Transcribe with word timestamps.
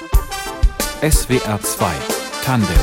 SWR 0.00 1.60
2 1.60 1.92
Tandem 2.42 2.74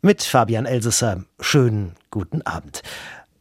mit 0.00 0.24
Fabian 0.24 0.66
Elsesser. 0.66 1.22
Schönen 1.38 1.94
guten 2.10 2.42
Abend. 2.42 2.82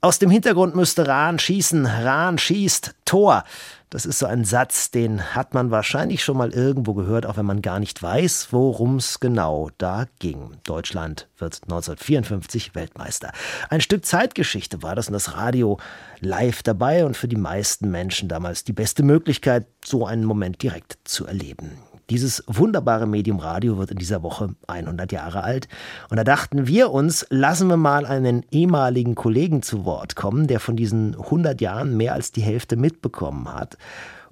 Aus 0.03 0.17
dem 0.17 0.31
Hintergrund 0.31 0.75
müsste 0.75 1.07
Rahn 1.07 1.37
schießen. 1.37 1.85
Rahn 1.85 2.39
schießt 2.39 2.95
Tor. 3.05 3.43
Das 3.91 4.07
ist 4.07 4.17
so 4.17 4.25
ein 4.25 4.45
Satz, 4.45 4.89
den 4.89 5.35
hat 5.35 5.53
man 5.53 5.69
wahrscheinlich 5.69 6.23
schon 6.23 6.37
mal 6.37 6.49
irgendwo 6.49 6.95
gehört, 6.95 7.27
auch 7.27 7.37
wenn 7.37 7.45
man 7.45 7.61
gar 7.61 7.79
nicht 7.79 8.01
weiß, 8.01 8.47
worum 8.49 8.95
es 8.95 9.19
genau 9.19 9.69
da 9.77 10.07
ging. 10.17 10.57
Deutschland 10.63 11.27
wird 11.37 11.59
1954 11.65 12.73
Weltmeister. 12.73 13.31
Ein 13.69 13.81
Stück 13.81 14.03
Zeitgeschichte 14.03 14.81
war 14.81 14.95
das 14.95 15.05
und 15.05 15.13
das 15.13 15.35
Radio 15.35 15.77
live 16.19 16.63
dabei 16.63 17.05
und 17.05 17.15
für 17.15 17.27
die 17.27 17.35
meisten 17.35 17.91
Menschen 17.91 18.27
damals 18.27 18.63
die 18.63 18.73
beste 18.73 19.03
Möglichkeit, 19.03 19.67
so 19.85 20.07
einen 20.07 20.25
Moment 20.25 20.63
direkt 20.63 20.97
zu 21.03 21.27
erleben. 21.27 21.77
Dieses 22.11 22.43
wunderbare 22.45 23.07
Medium 23.07 23.39
Radio 23.39 23.77
wird 23.77 23.91
in 23.91 23.97
dieser 23.97 24.21
Woche 24.21 24.53
100 24.67 25.13
Jahre 25.13 25.45
alt. 25.45 25.69
Und 26.09 26.17
da 26.17 26.25
dachten 26.25 26.67
wir 26.67 26.91
uns, 26.91 27.25
lassen 27.29 27.69
wir 27.69 27.77
mal 27.77 28.05
einen 28.05 28.45
ehemaligen 28.51 29.15
Kollegen 29.15 29.61
zu 29.61 29.85
Wort 29.85 30.17
kommen, 30.17 30.47
der 30.47 30.59
von 30.59 30.75
diesen 30.75 31.15
100 31.15 31.61
Jahren 31.61 31.95
mehr 31.95 32.13
als 32.13 32.33
die 32.33 32.41
Hälfte 32.41 32.75
mitbekommen 32.75 33.53
hat 33.53 33.77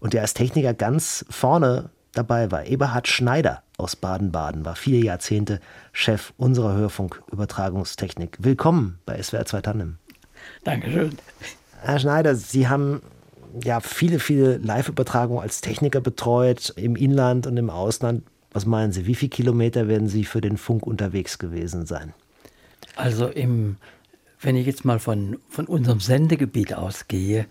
und 0.02 0.12
der 0.12 0.24
als 0.24 0.34
Techniker 0.34 0.74
ganz 0.74 1.24
vorne 1.30 1.90
dabei 2.12 2.52
war. 2.52 2.66
Eberhard 2.66 3.08
Schneider 3.08 3.64
aus 3.78 3.96
Baden-Baden 3.96 4.66
war 4.66 4.76
vier 4.76 5.00
Jahrzehnte 5.00 5.62
Chef 5.94 6.34
unserer 6.36 6.74
Hörfunkübertragungstechnik. 6.74 8.40
Willkommen 8.42 9.00
bei 9.06 9.24
SWR 9.24 9.46
2 9.46 9.62
Tandem. 9.62 10.00
Dankeschön. 10.66 11.18
Herr 11.82 12.00
Schneider, 12.00 12.36
Sie 12.36 12.68
haben 12.68 13.02
ja 13.64 13.80
viele, 13.80 14.20
viele 14.20 14.58
Live-Übertragungen 14.58 15.42
als 15.42 15.62
Techniker 15.62 16.02
betreut, 16.02 16.74
im 16.76 16.96
Inland 16.96 17.48
und 17.48 17.58
im 17.58 17.70
Ausland. 17.70 18.24
Was 18.52 18.66
meinen 18.66 18.92
Sie, 18.92 19.06
wie 19.06 19.16
viele 19.16 19.30
Kilometer 19.30 19.88
werden 19.88 20.08
Sie 20.08 20.26
für 20.26 20.42
den 20.42 20.58
Funk 20.58 20.86
unterwegs 20.86 21.38
gewesen 21.38 21.86
sein? 21.86 22.14
Also 22.96 23.28
im, 23.28 23.78
wenn 24.42 24.56
ich 24.56 24.66
jetzt 24.66 24.86
mal 24.86 25.00
von, 25.00 25.38
von 25.50 25.66
unserem 25.68 26.00
Sendegebiet 26.00 26.74
ausgehe, 26.74 27.46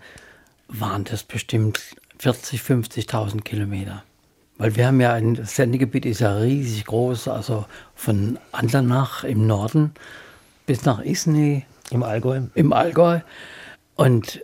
waren 0.67 1.05
das 1.05 1.23
bestimmt 1.23 1.79
40, 2.19 2.61
50.000 2.61 3.41
Kilometer. 3.41 4.03
Weil 4.57 4.75
wir 4.75 4.87
haben 4.87 4.99
ja 4.99 5.13
ein 5.13 5.35
das 5.35 5.55
Sendegebiet 5.55 6.05
ist 6.05 6.19
ja 6.19 6.35
riesig 6.35 6.85
groß, 6.85 7.29
also 7.29 7.65
von 7.95 8.37
Andernach 8.51 9.23
im 9.23 9.47
Norden 9.47 9.91
bis 10.65 10.83
nach 10.83 10.99
Isny. 10.99 11.65
Im 11.91 12.03
Allgäu. 12.03 12.41
Im 12.53 12.73
Allgäu. 12.73 13.21
Und 13.95 14.41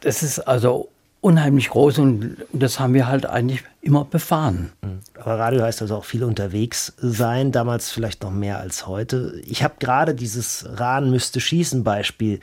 das 0.00 0.22
ist 0.22 0.38
also 0.38 0.88
unheimlich 1.26 1.70
groß 1.70 1.98
und, 1.98 2.36
das 2.52 2.78
haben 2.78 2.94
wir 2.94 3.08
halt 3.08 3.26
eigentlich 3.26 3.64
immer 3.82 4.04
befahren. 4.04 4.70
Mhm. 4.80 5.00
Aber 5.20 5.38
Radio 5.40 5.62
heißt 5.62 5.82
also 5.82 5.96
auch 5.96 6.04
viel 6.04 6.22
unterwegs 6.22 6.92
sein, 6.98 7.50
damals 7.50 7.90
vielleicht 7.90 8.22
noch 8.22 8.30
mehr 8.30 8.60
als 8.60 8.86
heute. 8.86 9.42
Ich 9.44 9.64
habe 9.64 9.74
gerade 9.80 10.14
dieses 10.14 10.64
Rahn 10.74 11.10
müsste 11.10 11.40
schießen 11.40 11.82
Beispiel 11.82 12.38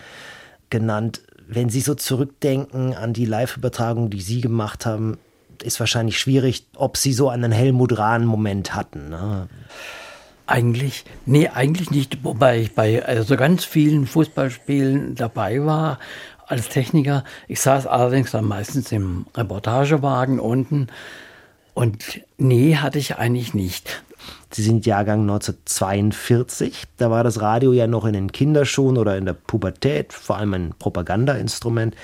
genannt. 0.70 1.22
Wenn 1.48 1.70
Sie 1.70 1.80
so 1.80 1.96
zurückdenken 1.96 2.94
an 2.94 3.14
die 3.14 3.26
Live-Übertragung, 3.26 4.10
die 4.10 4.22
Sie 4.22 4.42
gemacht 4.42 4.86
haben, 4.86 5.18
ist 5.64 5.80
wahrscheinlich 5.80 6.20
schwierig, 6.20 6.68
ob 6.76 6.98
Sie 6.98 7.14
so 7.14 7.30
einen 7.30 7.54
Helmut 7.54 7.98
Rahn-Moment 7.98 8.76
hatten. 8.76 9.10
Ne? 9.10 9.48
Eigentlich, 10.46 11.06
nee, 11.26 11.48
eigentlich 11.48 11.90
nicht. 11.90 12.26
Wobei 12.26 12.60
ich 12.60 12.76
bei 12.76 13.06
also 13.06 13.38
ganz 13.38 13.64
vielen 13.64 14.08
Fußballspielen 14.08 15.16
dabei 15.16 15.64
war 15.64 16.00
als 16.48 16.70
Techniker. 16.70 17.24
Ich 17.48 17.62
saß 17.62 17.88
allerdings 17.88 18.32
dann 18.32 18.46
meistens 18.46 18.92
im 18.92 19.26
Reportagewagen 19.36 20.40
unten. 20.40 20.88
Und 21.74 22.22
nee, 22.38 22.76
hatte 22.76 23.00
ich 23.00 23.18
eigentlich 23.18 23.54
nicht. 23.54 24.04
Sie 24.52 24.62
sind 24.62 24.86
Jahrgang 24.86 25.22
1942. 25.22 26.84
Da 26.98 27.10
war 27.10 27.24
das 27.24 27.42
Radio 27.42 27.74
ja 27.74 27.88
noch 27.88 28.06
in 28.06 28.14
den 28.14 28.32
Kinderschuhen 28.32 28.98
oder 28.98 29.18
in 29.18 29.26
der 29.26 29.34
Pubertät, 29.34 30.14
vor 30.14 30.38
allem 30.38 30.54
ein 30.54 30.74
Propagandainstrument. 30.78 31.96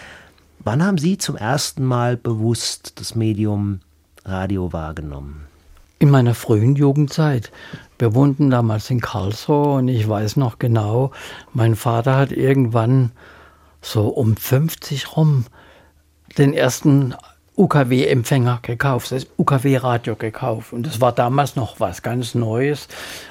Wann 0.60 0.84
haben 0.84 0.98
Sie 0.98 1.18
zum 1.18 1.38
ersten 1.38 1.86
Mal 1.86 2.18
bewusst 2.18 3.00
das 3.00 3.16
Medium 3.16 3.82
Radio 4.26 4.74
wahrgenommen? 4.74 5.46
In 6.00 6.10
meiner 6.10 6.34
frühen 6.34 6.76
Jugendzeit. 6.76 7.52
Wir 8.00 8.16
wohnten 8.16 8.50
damals 8.50 8.90
in 8.90 9.00
Karlsruhe 9.00 9.76
und 9.76 9.88
ich 9.88 10.08
weiß 10.08 10.38
noch 10.38 10.58
genau, 10.58 11.12
mein 11.54 11.76
Vater 11.76 12.16
hat 12.18 12.32
irgendwann 12.32 13.12
so 13.82 14.08
um 14.08 14.36
50 14.36 15.16
rum 15.16 15.46
den 16.38 16.54
ersten 16.54 17.16
UKW-Empfänger 17.60 18.60
gekauft, 18.62 19.12
das 19.12 19.28
UKW-Radio 19.38 20.16
gekauft. 20.16 20.72
Und 20.72 20.88
das 20.88 21.02
war 21.02 21.12
damals 21.12 21.58
noch 21.58 21.80
was 21.82 22.02
ganz 22.02 22.34
Neues 22.34 22.88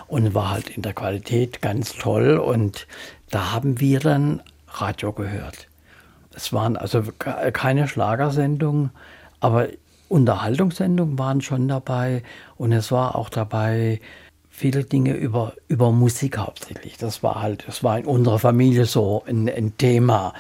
und 0.06 0.34
war 0.34 0.50
halt 0.50 0.69
in 0.69 0.82
der 0.82 0.92
Qualität 0.92 1.62
ganz 1.62 1.94
toll. 1.94 2.37
Und 2.37 2.87
da 3.31 3.53
haben 3.53 3.81
wir 3.81 4.00
dann 4.00 4.42
Radio 4.69 5.12
gehört. 5.12 5.66
Es 6.34 6.53
waren 6.53 6.76
also 6.76 7.03
keine 7.19 7.88
Schlagersendungen, 7.88 8.91
aber 9.41 9.69
Unterhaltungssendungen 10.10 11.19
waren 11.19 11.41
schon 11.41 11.66
dabei. 11.66 12.22
Und 12.56 12.72
es 12.72 12.92
war 12.92 13.16
auch 13.16 13.31
dabei 13.31 14.00
viele 14.58 14.84
Dinge 14.84 15.14
über, 15.14 15.54
über 15.69 15.92
Musik 15.92 16.38
hauptsächlich. 16.38 16.98
Das 16.98 17.22
war 17.22 17.41
halt, 17.41 17.64
das 17.66 17.84
war 17.84 17.98
in 17.98 18.06
unserer 18.06 18.38
Familie 18.38 18.84
so 18.84 19.22
ein, 19.26 19.48
ein 19.48 19.78
Thema. 19.78 20.34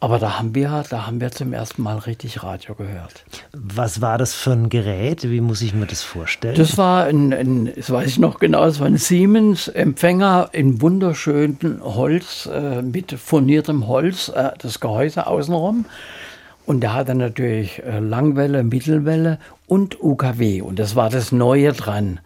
Aber 0.00 0.20
da 0.20 0.38
haben 0.38 0.54
wir, 0.54 0.84
da 0.88 1.06
haben 1.06 1.20
wir 1.20 1.32
zum 1.32 1.52
ersten 1.52 1.82
Mal 1.82 1.98
richtig 1.98 2.42
Radio 2.44 2.74
gehört. 2.76 3.24
Was 3.52 4.00
war 4.00 4.16
das 4.16 4.32
für 4.32 4.52
ein 4.52 4.68
Gerät? 4.68 5.28
Wie 5.28 5.40
muss 5.40 5.60
ich 5.60 5.74
mir 5.74 5.86
das 5.86 6.02
vorstellen? 6.02 6.54
Das 6.54 6.78
war 6.78 7.04
ein, 7.04 7.32
ein 7.34 7.72
das 7.74 7.90
weiß 7.90 8.08
ich 8.08 8.18
noch 8.18 8.38
genau, 8.38 8.64
das 8.64 8.78
war 8.78 8.86
ein 8.86 8.96
Siemens-Empfänger 8.96 10.50
in 10.52 10.80
wunderschönem 10.80 11.82
Holz, 11.82 12.46
äh, 12.46 12.80
mit 12.80 13.12
furniertem 13.12 13.88
Holz, 13.88 14.28
äh, 14.28 14.52
das 14.58 14.78
Gehäuse 14.78 15.26
außenrum. 15.26 15.84
Und 16.64 16.80
der 16.80 16.94
hatte 16.94 17.16
natürlich 17.16 17.82
äh, 17.82 17.98
Langwelle, 17.98 18.62
Mittelwelle 18.62 19.38
und 19.66 20.00
UKW. 20.00 20.62
Und 20.62 20.78
das 20.78 20.94
war 20.94 21.10
das 21.10 21.32
Neue 21.32 21.72
dran. 21.72 22.20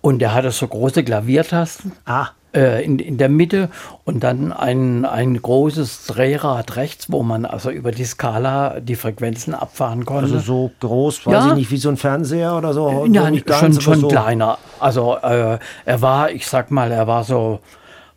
Und 0.00 0.18
der 0.18 0.34
hatte 0.34 0.50
so 0.50 0.66
große 0.66 1.04
Klaviertasten. 1.04 1.92
Ah. 2.04 2.28
Äh, 2.54 2.84
in, 2.84 2.98
in 2.98 3.16
der 3.16 3.30
Mitte 3.30 3.70
und 4.04 4.22
dann 4.22 4.52
ein, 4.52 5.06
ein 5.06 5.40
großes 5.40 6.04
Drehrad 6.08 6.76
rechts, 6.76 7.10
wo 7.10 7.22
man 7.22 7.46
also 7.46 7.70
über 7.70 7.92
die 7.92 8.04
Skala 8.04 8.80
die 8.80 8.94
Frequenzen 8.94 9.54
abfahren 9.54 10.04
konnte. 10.04 10.34
Also 10.34 10.38
so 10.38 10.70
groß, 10.80 11.26
weiß 11.26 11.32
ja. 11.32 11.48
ich 11.48 11.54
nicht, 11.54 11.70
wie 11.70 11.78
so 11.78 11.88
ein 11.88 11.96
Fernseher 11.96 12.54
oder 12.54 12.74
so? 12.74 13.06
Ja, 13.10 13.30
nicht 13.30 13.48
schon, 13.54 13.80
schon 13.80 14.00
so. 14.00 14.08
kleiner. 14.08 14.58
Also 14.80 15.16
äh, 15.16 15.58
er 15.86 16.02
war, 16.02 16.30
ich 16.30 16.46
sag 16.46 16.70
mal, 16.70 16.92
er 16.92 17.06
war 17.06 17.24
so 17.24 17.60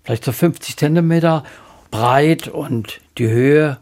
vielleicht 0.03 0.25
so 0.25 0.33
50 0.33 0.75
Zentimeter 0.75 1.45
breit 1.89 2.49
und 2.49 2.99
die 3.17 3.29
Höhe 3.29 3.77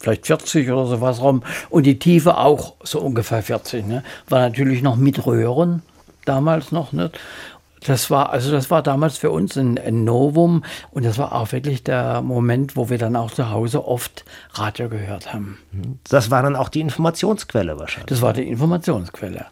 vielleicht 0.00 0.26
40 0.26 0.68
oder 0.68 0.86
sowas 0.86 1.20
rum 1.20 1.44
und 1.68 1.84
die 1.84 2.00
Tiefe 2.00 2.38
auch 2.38 2.74
so 2.82 3.00
ungefähr 3.00 3.42
40. 3.42 3.86
Ne? 3.86 4.02
War 4.28 4.40
natürlich 4.40 4.82
noch 4.82 4.96
mit 4.96 5.26
Röhren 5.26 5.82
damals 6.24 6.72
noch 6.72 6.92
nicht. 6.92 7.18
Das 7.86 8.10
war, 8.10 8.30
also 8.30 8.50
das 8.52 8.70
war 8.70 8.82
damals 8.82 9.16
für 9.16 9.30
uns 9.30 9.56
ein, 9.56 9.78
ein, 9.78 10.04
Novum 10.04 10.64
und 10.90 11.04
das 11.06 11.16
war 11.16 11.34
auch 11.34 11.50
wirklich 11.52 11.82
der 11.82 12.20
Moment, 12.20 12.76
wo 12.76 12.90
wir 12.90 12.98
dann 12.98 13.16
auch 13.16 13.30
zu 13.30 13.50
Hause 13.50 13.86
oft 13.86 14.24
Radio 14.52 14.90
gehört 14.90 15.32
haben. 15.32 15.58
Das 16.08 16.30
war 16.30 16.42
dann 16.42 16.56
auch 16.56 16.68
die 16.68 16.80
Informationsquelle 16.80 17.78
wahrscheinlich. 17.78 18.08
Das 18.08 18.20
war 18.20 18.34
die 18.34 18.46
Informationsquelle. 18.46 19.46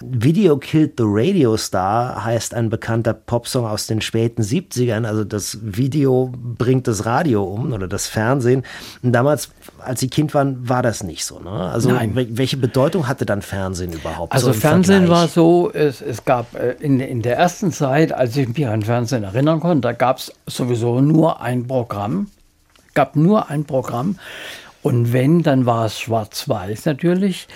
Video 0.00 0.56
Killed 0.56 0.94
the 0.98 1.04
Radio 1.06 1.56
Star 1.56 2.24
heißt 2.24 2.54
ein 2.54 2.70
bekannter 2.70 3.12
Popsong 3.14 3.66
aus 3.66 3.86
den 3.86 4.00
späten 4.00 4.42
70ern. 4.42 5.06
Also 5.06 5.24
das 5.24 5.58
Video 5.62 6.32
bringt 6.32 6.88
das 6.88 7.06
Radio 7.06 7.44
um 7.44 7.72
oder 7.72 7.86
das 7.86 8.08
Fernsehen. 8.08 8.64
Und 9.02 9.12
damals, 9.12 9.50
als 9.78 10.00
Sie 10.00 10.08
Kind 10.08 10.34
waren, 10.34 10.68
war 10.68 10.82
das 10.82 11.02
nicht 11.02 11.24
so. 11.24 11.38
Ne? 11.38 11.50
Also 11.50 11.90
Nein. 11.90 12.12
welche 12.14 12.56
Bedeutung 12.56 13.08
hatte 13.08 13.26
dann 13.26 13.42
Fernsehen 13.42 13.92
überhaupt? 13.92 14.32
Also 14.32 14.52
so 14.52 14.58
Fernsehen 14.58 15.06
Vergleich? 15.06 15.20
war 15.20 15.28
so, 15.28 15.70
es, 15.72 16.00
es 16.00 16.24
gab 16.24 16.54
äh, 16.54 16.72
in, 16.80 17.00
in 17.00 17.22
der 17.22 17.36
ersten 17.36 17.72
Zeit, 17.72 18.12
als 18.12 18.36
ich 18.36 18.48
mich 18.48 18.66
an 18.66 18.82
Fernsehen 18.82 19.24
erinnern 19.24 19.60
konnte, 19.60 19.80
da 19.80 19.92
gab 19.92 20.18
es 20.18 20.32
sowieso 20.46 21.00
nur 21.00 21.40
ein 21.40 21.66
Programm. 21.66 22.28
Gab 22.94 23.16
nur 23.16 23.48
ein 23.48 23.64
Programm. 23.64 24.16
Und 24.82 25.12
wenn, 25.12 25.42
dann 25.42 25.64
war 25.64 25.86
es 25.86 25.98
schwarz-weiß 26.00 26.86
natürlich. 26.86 27.46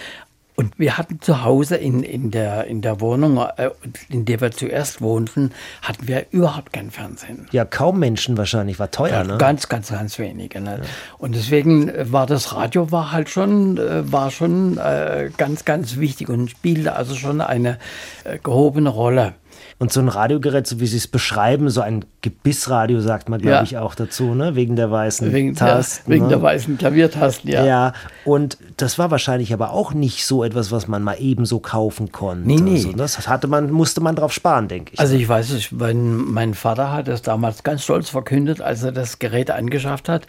Und 0.57 0.79
wir 0.79 0.97
hatten 0.97 1.21
zu 1.21 1.45
Hause 1.45 1.77
in, 1.77 2.03
in, 2.03 2.31
der, 2.31 2.65
in 2.65 2.81
der 2.81 3.03
Wohnung, 3.03 3.37
äh, 3.59 3.71
in 4.09 4.25
der 4.25 4.41
wir 4.41 4.51
zuerst 4.53 5.03
wohnten, 5.03 5.53
hatten 5.83 6.09
wir 6.09 6.27
überhaupt 6.31 6.73
kein 6.73 6.91
Fernsehen. 6.91 7.47
Ja, 7.53 7.67
kaum 7.67 7.99
Menschen 7.99 8.39
wahrscheinlich, 8.39 8.79
war 8.79 8.91
teuer, 8.91 9.11
ja, 9.11 9.25
ne? 9.25 9.37
Ganz, 9.37 9.69
ganz, 9.69 9.91
ganz 9.91 10.19
wenige. 10.19 10.63
Ne? 10.63 10.81
Ja. 10.83 10.89
Und 11.19 11.35
deswegen 11.35 11.93
war 12.11 12.27
das 12.27 12.55
Radio 12.55 12.91
war 12.91 13.13
halt 13.13 13.29
schon, 13.29 13.77
äh, 13.77 14.11
war 14.11 14.31
schon 14.31 14.79
äh, 14.79 15.31
ganz, 15.37 15.67
ganz 15.67 15.99
wichtig 15.99 16.31
und 16.31 16.51
spielte 16.51 16.95
also 16.95 17.15
schon 17.15 17.43
eine 17.43 17.79
äh, 18.25 18.39
gehobene 18.43 18.89
Rolle. 18.89 19.35
Und 19.79 19.93
so 19.93 20.01
ein 20.01 20.09
Radiogerät, 20.09 20.67
so 20.67 20.81
wie 20.81 20.87
Sie 20.87 20.97
es 20.97 21.07
beschreiben, 21.07 21.69
so 21.71 21.81
ein 21.81 22.05
Gebissradio, 22.23 23.01
sagt 23.01 23.29
man, 23.29 23.41
glaube 23.41 23.57
Ja. 23.57 23.63
ich, 23.63 23.79
auch 23.79 23.95
dazu, 23.95 24.35
ne? 24.35 24.55
wegen 24.57 24.77
der 24.77 24.91
weißen 24.91 25.33
Wegen, 25.33 25.55
Tasten. 25.55 26.05
der, 26.11 26.15
wegen 26.15 26.25
ne? 26.25 26.31
der 26.31 26.43
weißen 26.43 26.79
Klaviertasten, 26.79 27.51
ja. 27.51 27.65
Ja. 27.65 27.93
und 28.25 28.59
das 28.77 28.99
war 28.99 29.11
wahrscheinlich 29.11 29.53
aber 29.53 29.71
auch 29.71 29.93
nicht 29.95 30.27
so 30.27 30.45
etwas, 30.45 30.71
was 30.73 30.89
man 30.89 31.03
mal 31.03 31.17
ebenso 31.19 31.61
kaufen 31.61 32.13
konnte. 32.13 32.47
Nee, 32.47 32.57
nee. 32.61 32.79
So, 32.79 32.93
das 32.93 33.29
hatte 33.29 33.47
man, 33.49 33.71
musste 33.71 34.01
man 34.01 34.17
drauf 34.17 34.33
sparen, 34.33 34.69
denke 34.69 34.93
ich. 34.95 35.01
Also 35.01 35.15
ich 35.15 35.29
weiß 35.29 35.51
es, 35.51 35.73
mein, 35.73 36.17
mein 36.17 36.55
Vater 36.55 36.93
hat 36.93 37.09
es 37.09 37.23
damals 37.23 37.63
ganz 37.63 37.83
stolz 37.85 38.09
verkündet, 38.09 38.61
als 38.61 38.83
er 38.83 38.93
das 38.93 39.19
Gerät 39.19 39.51
angeschafft 39.51 40.09
hat. 40.09 40.27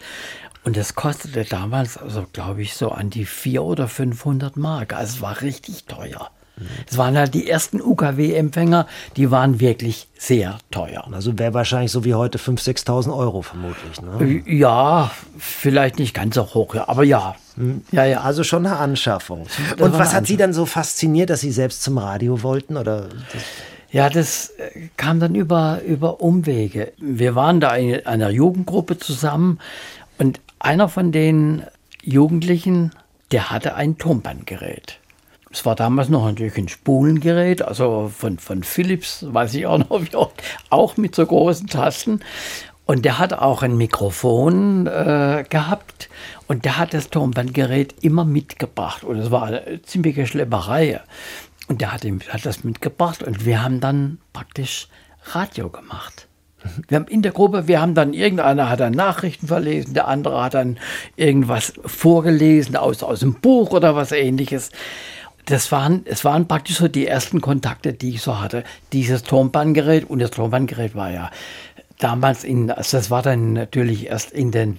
Und 0.64 0.76
das 0.76 0.94
kostete 0.94 1.44
damals, 1.44 1.96
also 1.96 2.26
glaube 2.32 2.62
ich, 2.62 2.74
so 2.74 2.90
an 2.90 3.10
die 3.10 3.24
400 3.24 3.70
oder 3.78 3.88
500 3.88 4.56
Mark. 4.56 4.92
Also 4.94 5.16
es 5.16 5.22
war 5.22 5.40
richtig 5.40 5.84
teuer. 5.84 6.30
Es 6.90 6.96
waren 6.98 7.16
halt 7.16 7.34
die 7.34 7.48
ersten 7.48 7.80
UKW-Empfänger, 7.80 8.86
die 9.16 9.30
waren 9.30 9.60
wirklich 9.60 10.08
sehr 10.18 10.58
teuer. 10.70 11.08
also 11.12 11.38
wäre 11.38 11.54
wahrscheinlich 11.54 11.92
so 11.92 12.04
wie 12.04 12.14
heute 12.14 12.38
5.000, 12.38 12.86
6.000 12.86 13.16
Euro 13.16 13.42
vermutlich. 13.42 14.00
Ne? 14.00 14.42
Ja, 14.46 15.10
vielleicht 15.38 15.98
nicht 15.98 16.14
ganz 16.14 16.34
so 16.34 16.42
hoch, 16.54 16.74
ja, 16.74 16.88
aber 16.88 17.04
ja. 17.04 17.36
Ja, 17.90 18.04
ja. 18.04 18.20
Also 18.20 18.44
schon 18.44 18.66
eine 18.66 18.76
Anschaffung. 18.76 19.46
war 19.76 19.86
Und 19.86 19.98
was 19.98 20.14
hat 20.14 20.26
Sie 20.26 20.36
dann 20.36 20.52
so 20.52 20.66
fasziniert, 20.66 21.30
dass 21.30 21.40
Sie 21.40 21.50
selbst 21.50 21.82
zum 21.82 21.98
Radio 21.98 22.42
wollten? 22.42 22.76
Oder 22.76 23.08
das, 23.32 23.42
Ja, 23.90 24.10
das 24.10 24.50
äh, 24.50 24.88
kam 24.96 25.18
dann 25.18 25.34
über, 25.34 25.80
über 25.86 26.20
Umwege. 26.20 26.92
Wir 26.98 27.34
waren 27.34 27.60
da 27.60 27.74
in 27.74 28.06
einer 28.06 28.30
Jugendgruppe 28.30 28.98
zusammen 28.98 29.58
und 30.18 30.40
einer 30.58 30.88
von 30.88 31.12
den 31.12 31.62
Jugendlichen, 32.02 32.92
der 33.32 33.50
hatte 33.50 33.74
ein 33.74 33.98
Tonbandgerät. 33.98 34.98
Es 35.50 35.64
war 35.64 35.74
damals 35.74 36.08
noch 36.08 36.26
natürlich 36.26 36.58
ein 36.58 36.68
Spulengerät, 36.68 37.62
also 37.62 38.10
von, 38.14 38.38
von 38.38 38.62
Philips, 38.62 39.24
weiß 39.28 39.54
ich 39.54 39.66
auch 39.66 39.78
noch, 39.78 40.02
auch 40.70 40.96
mit 40.96 41.14
so 41.14 41.24
großen 41.24 41.68
Tasten. 41.68 42.20
Und 42.84 43.04
der 43.04 43.18
hat 43.18 43.34
auch 43.34 43.62
ein 43.62 43.76
Mikrofon 43.76 44.86
äh, 44.86 45.44
gehabt 45.48 46.08
und 46.46 46.64
der 46.64 46.78
hat 46.78 46.94
das 46.94 47.10
Tonbandgerät 47.10 47.94
immer 48.00 48.24
mitgebracht. 48.24 49.04
Und 49.04 49.18
es 49.18 49.30
war 49.30 49.44
eine 49.44 49.82
ziemliche 49.82 50.26
Schlepperei. 50.26 51.00
Und 51.68 51.82
der 51.82 51.92
hat, 51.92 52.04
ihm, 52.04 52.20
hat 52.30 52.46
das 52.46 52.64
mitgebracht 52.64 53.22
und 53.22 53.44
wir 53.44 53.62
haben 53.62 53.80
dann 53.80 54.18
praktisch 54.32 54.88
Radio 55.32 55.68
gemacht. 55.68 56.28
Wir 56.88 56.96
haben 56.96 57.06
in 57.06 57.22
der 57.22 57.32
Gruppe, 57.32 57.68
wir 57.68 57.80
haben 57.80 57.94
dann, 57.94 58.14
irgendeiner 58.14 58.68
hat 58.68 58.80
dann 58.80 58.94
Nachrichten 58.94 59.46
verlesen, 59.46 59.94
der 59.94 60.08
andere 60.08 60.42
hat 60.42 60.54
dann 60.54 60.78
irgendwas 61.16 61.74
vorgelesen 61.84 62.74
aus, 62.74 63.02
aus 63.02 63.20
dem 63.20 63.34
Buch 63.34 63.70
oder 63.70 63.94
was 63.94 64.12
ähnliches. 64.12 64.70
Das 65.48 65.72
waren, 65.72 66.02
es 66.04 66.24
waren 66.24 66.46
praktisch 66.46 66.76
so 66.76 66.88
die 66.88 67.06
ersten 67.06 67.40
Kontakte, 67.40 67.94
die 67.94 68.10
ich 68.10 68.22
so 68.22 68.38
hatte. 68.38 68.64
Dieses 68.92 69.22
Tonbandgerät 69.22 70.08
und 70.08 70.18
das 70.18 70.30
Tonbandgerät 70.30 70.94
war 70.94 71.10
ja 71.10 71.30
damals 71.98 72.44
in, 72.44 72.70
also 72.70 72.98
das 72.98 73.10
war 73.10 73.22
dann 73.22 73.54
natürlich 73.54 74.06
erst 74.06 74.30
in 74.30 74.50
den, 74.50 74.78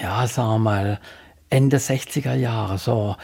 ja, 0.00 0.26
sagen 0.26 0.48
wir 0.50 0.58
mal, 0.58 1.00
Ende 1.48 1.78
60er 1.78 2.34
Jahre 2.34 2.78
so. 2.78 3.16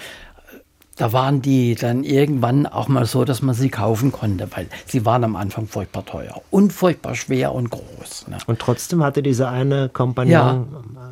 Da 0.96 1.12
waren 1.12 1.40
die 1.40 1.74
dann 1.74 2.04
irgendwann 2.04 2.66
auch 2.66 2.86
mal 2.86 3.06
so, 3.06 3.24
dass 3.24 3.40
man 3.40 3.54
sie 3.54 3.70
kaufen 3.70 4.12
konnte, 4.12 4.46
weil 4.54 4.68
sie 4.86 5.06
waren 5.06 5.24
am 5.24 5.36
Anfang 5.36 5.66
furchtbar 5.66 6.04
teuer 6.04 6.42
und 6.50 6.72
furchtbar 6.72 7.14
schwer 7.14 7.54
und 7.54 7.70
groß. 7.70 8.28
Ne? 8.28 8.38
und 8.46 8.58
trotzdem 8.58 9.02
hatte 9.02 9.22
dieser 9.22 9.50
eine 9.50 9.88
Kompagnon 9.88 10.66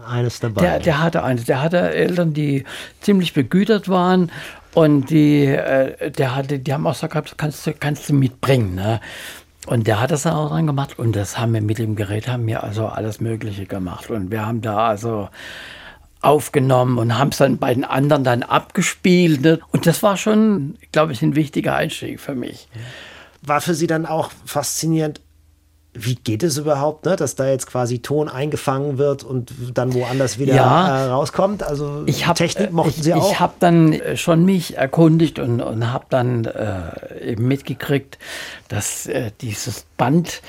eines 0.06 0.40
dabei. 0.40 0.60
Der, 0.60 0.78
der 0.80 1.02
hatte 1.02 1.22
eines, 1.22 1.46
der 1.46 1.62
hatte 1.62 1.78
Eltern, 1.78 2.34
die 2.34 2.64
ziemlich 3.00 3.32
begütert 3.32 3.88
waren 3.88 4.30
und 4.74 5.10
die, 5.10 5.46
äh, 5.46 6.10
der 6.10 6.34
hatte, 6.34 6.58
die 6.58 6.72
haben 6.72 6.86
auch 6.86 6.92
gesagt, 6.92 7.12
gehabt, 7.12 7.34
kannst 7.36 7.66
du, 7.66 7.72
kannst 7.72 8.08
du 8.08 8.14
mitbringen. 8.14 8.74
Ne? 8.74 9.00
Und 9.66 9.86
der 9.86 10.00
hat 10.00 10.10
das 10.10 10.22
dann 10.22 10.34
auch 10.34 10.48
dran 10.48 10.66
gemacht 10.66 10.98
und 10.98 11.14
das 11.14 11.38
haben 11.38 11.52
wir 11.52 11.60
mit 11.60 11.78
dem 11.78 11.96
Gerät, 11.96 12.28
haben 12.28 12.46
wir 12.46 12.64
also 12.64 12.86
alles 12.86 13.20
Mögliche 13.20 13.66
gemacht. 13.66 14.10
Und 14.10 14.30
wir 14.30 14.46
haben 14.46 14.62
da 14.62 14.88
also 14.88 15.28
aufgenommen 16.22 16.98
und 16.98 17.18
haben 17.18 17.30
es 17.30 17.38
dann 17.38 17.58
bei 17.58 17.74
den 17.74 17.84
anderen 17.84 18.24
dann 18.24 18.42
abgespielt. 18.42 19.40
Ne? 19.42 19.60
Und 19.72 19.86
das 19.86 20.02
war 20.02 20.16
schon, 20.16 20.76
glaube 20.92 21.12
ich, 21.12 21.22
ein 21.22 21.34
wichtiger 21.34 21.74
Einstieg 21.74 22.20
für 22.20 22.34
mich. 22.34 22.68
War 23.42 23.60
für 23.60 23.74
Sie 23.74 23.86
dann 23.86 24.06
auch 24.06 24.30
faszinierend, 24.44 25.20
wie 25.92 26.14
geht 26.14 26.42
es 26.44 26.56
überhaupt, 26.56 27.04
ne? 27.04 27.16
dass 27.16 27.34
da 27.34 27.48
jetzt 27.48 27.66
quasi 27.66 27.98
Ton 27.98 28.28
eingefangen 28.28 28.96
wird 28.98 29.24
und 29.24 29.52
dann 29.74 29.92
woanders 29.92 30.38
wieder 30.38 30.54
Ja. 30.54 31.06
äh, 31.06 31.08
rauskommt? 31.10 31.62
Also 31.64 32.04
Ich 32.06 32.26
hab, 32.26 32.36
Technik 32.36 32.70
mochten 32.72 32.90
ich, 32.96 33.02
Sie 33.02 33.12
auch? 33.14 33.30
Ich 33.32 33.40
habe 33.40 33.54
dann 33.58 33.92
äh, 33.92 34.16
schon 34.16 34.44
mich 34.44 34.76
erkundigt 34.76 35.38
und, 35.40 35.60
und 35.60 35.92
habe 35.92 36.06
dann 36.08 36.44
äh, 36.44 37.30
eben 37.32 37.48
mitgekriegt, 37.48 38.18
dass 38.68 39.06
äh, 39.06 39.32
dieses 39.40 39.84
Band 39.96 40.42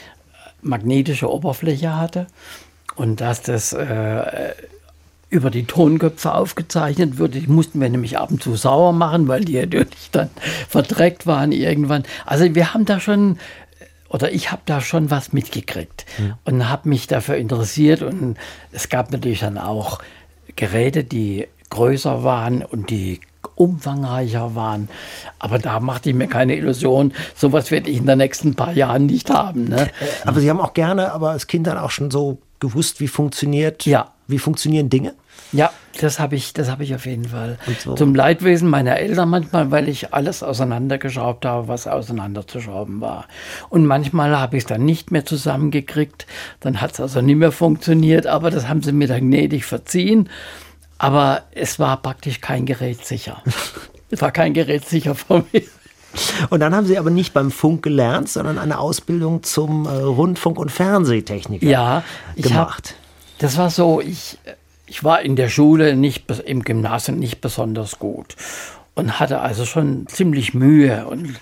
magnetische 0.61 1.31
Oberfläche 1.31 1.97
hatte 1.97 2.27
und 2.95 3.19
dass 3.19 3.41
das 3.41 3.73
äh, 3.73 4.53
über 5.31 5.49
die 5.49 5.63
Tonköpfe 5.65 6.33
aufgezeichnet 6.33 7.17
wird. 7.17 7.33
Die 7.35 7.47
mussten 7.47 7.79
wir 7.79 7.89
nämlich 7.89 8.17
ab 8.17 8.31
und 8.31 8.43
zu 8.43 8.55
sauer 8.55 8.91
machen, 8.91 9.29
weil 9.29 9.45
die 9.45 9.57
natürlich 9.59 10.09
dann 10.11 10.29
verdreckt 10.69 11.25
waren 11.25 11.51
irgendwann. 11.53 12.03
Also 12.25 12.53
wir 12.53 12.73
haben 12.73 12.85
da 12.85 12.99
schon, 12.99 13.39
oder 14.11 14.33
ich 14.33 14.51
habe 14.51 14.61
da 14.65 14.81
schon 14.81 15.09
was 15.09 15.31
mitgekriegt 15.31 16.05
und 16.43 16.67
habe 16.69 16.89
mich 16.89 17.07
dafür 17.07 17.37
interessiert. 17.37 18.01
Und 18.01 18.35
es 18.73 18.89
gab 18.89 19.09
natürlich 19.13 19.39
dann 19.39 19.57
auch 19.57 19.99
Geräte, 20.57 21.05
die 21.05 21.47
größer 21.69 22.21
waren 22.25 22.61
und 22.61 22.89
die 22.89 23.21
umfangreicher 23.55 24.53
waren. 24.53 24.89
Aber 25.39 25.59
da 25.59 25.79
machte 25.79 26.09
ich 26.09 26.15
mir 26.15 26.27
keine 26.27 26.57
Illusion. 26.57 27.13
Sowas 27.35 27.71
werde 27.71 27.89
ich 27.89 27.97
in 27.97 28.05
den 28.05 28.17
nächsten 28.17 28.55
paar 28.55 28.73
Jahren 28.73 29.05
nicht 29.05 29.29
haben. 29.29 29.65
Ne? 29.69 29.89
aber 30.25 30.41
Sie 30.41 30.49
haben 30.49 30.59
auch 30.59 30.73
gerne, 30.73 31.13
aber 31.13 31.29
als 31.29 31.47
Kind 31.47 31.67
dann 31.67 31.77
auch 31.77 31.91
schon 31.91 32.11
so 32.11 32.37
gewusst, 32.59 32.99
wie 32.99 33.07
funktioniert, 33.07 33.85
Ja. 33.85 34.11
wie 34.27 34.39
funktionieren 34.39 34.89
Dinge? 34.89 35.13
Ja, 35.53 35.71
das 35.99 36.19
habe 36.19 36.35
ich, 36.35 36.53
das 36.53 36.69
habe 36.71 36.83
ich 36.83 36.95
auf 36.95 37.05
jeden 37.05 37.25
Fall. 37.25 37.57
So. 37.83 37.95
Zum 37.95 38.15
Leidwesen 38.15 38.69
meiner 38.69 38.97
Eltern 38.97 39.29
manchmal, 39.29 39.69
weil 39.71 39.89
ich 39.89 40.13
alles 40.13 40.43
auseinandergeschraubt 40.43 41.45
habe, 41.45 41.67
was 41.67 41.87
auseinanderzuschrauben 41.87 43.01
war. 43.01 43.25
Und 43.69 43.85
manchmal 43.85 44.37
habe 44.39 44.57
ich 44.57 44.63
es 44.63 44.67
dann 44.67 44.85
nicht 44.85 45.11
mehr 45.11 45.25
zusammengekriegt. 45.25 46.25
Dann 46.61 46.79
hat 46.79 46.93
es 46.93 46.99
also 47.01 47.21
nicht 47.21 47.35
mehr 47.35 47.51
funktioniert, 47.51 48.27
aber 48.27 48.49
das 48.51 48.67
haben 48.69 48.81
sie 48.81 48.93
mir 48.93 49.07
dann 49.07 49.21
gnädig 49.29 49.65
verziehen. 49.65 50.29
Aber 50.97 51.43
es 51.51 51.79
war 51.79 51.97
praktisch 52.01 52.39
kein 52.41 52.65
Gerät 52.65 53.03
sicher. 53.05 53.41
es 54.09 54.21
war 54.21 54.31
kein 54.31 54.53
Gerät 54.53 54.85
sicher 54.85 55.15
von 55.15 55.43
mir. 55.51 55.63
Und 56.49 56.59
dann 56.59 56.75
haben 56.75 56.85
Sie 56.85 56.97
aber 56.97 57.09
nicht 57.09 57.33
beim 57.33 57.51
Funk 57.51 57.83
gelernt, 57.83 58.27
sondern 58.27 58.57
eine 58.59 58.79
Ausbildung 58.79 59.43
zum 59.43 59.85
äh, 59.85 59.89
Rundfunk- 59.89 60.59
und 60.59 60.69
Fernsehtechniker 60.69 61.65
Ja, 61.65 62.03
ich 62.35 62.45
hab- 62.45 62.51
gemacht. 62.51 62.95
Das 63.39 63.57
war 63.57 63.69
so, 63.69 64.01
ich, 64.01 64.37
ich 64.91 65.05
war 65.05 65.21
in 65.21 65.37
der 65.37 65.47
Schule, 65.47 65.95
nicht, 65.95 66.29
im 66.45 66.63
Gymnasium 66.63 67.17
nicht 67.17 67.39
besonders 67.39 67.97
gut 67.97 68.35
und 68.93 69.21
hatte 69.21 69.39
also 69.39 69.63
schon 69.63 70.05
ziemlich 70.07 70.53
Mühe. 70.53 71.07
Und 71.07 71.39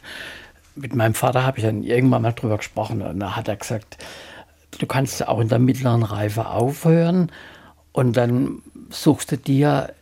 mit 0.76 0.94
meinem 0.94 1.16
Vater 1.16 1.48
habe 1.48 1.58
ich 1.58 1.66
dann 1.66 1.82
irgendwann 1.82 2.22
mal 2.22 2.34
drüber 2.34 2.58
gesprochen 2.58 3.02
und 3.02 3.20
da 3.20 3.36
hat 3.36 3.48
er 3.48 3.56
gesagt, 3.56 3.98
du 4.78 4.86
kannst 4.86 5.28
auch 5.28 5.40
in 5.40 5.50
der 5.50 5.58
mittleren 5.58 6.04
Reife 6.04 6.46
aufhören 6.46 7.32
und 7.92 8.16
dann 8.18 8.62
suchst 8.92 9.32
du 9.32 9.38
dir 9.38 9.94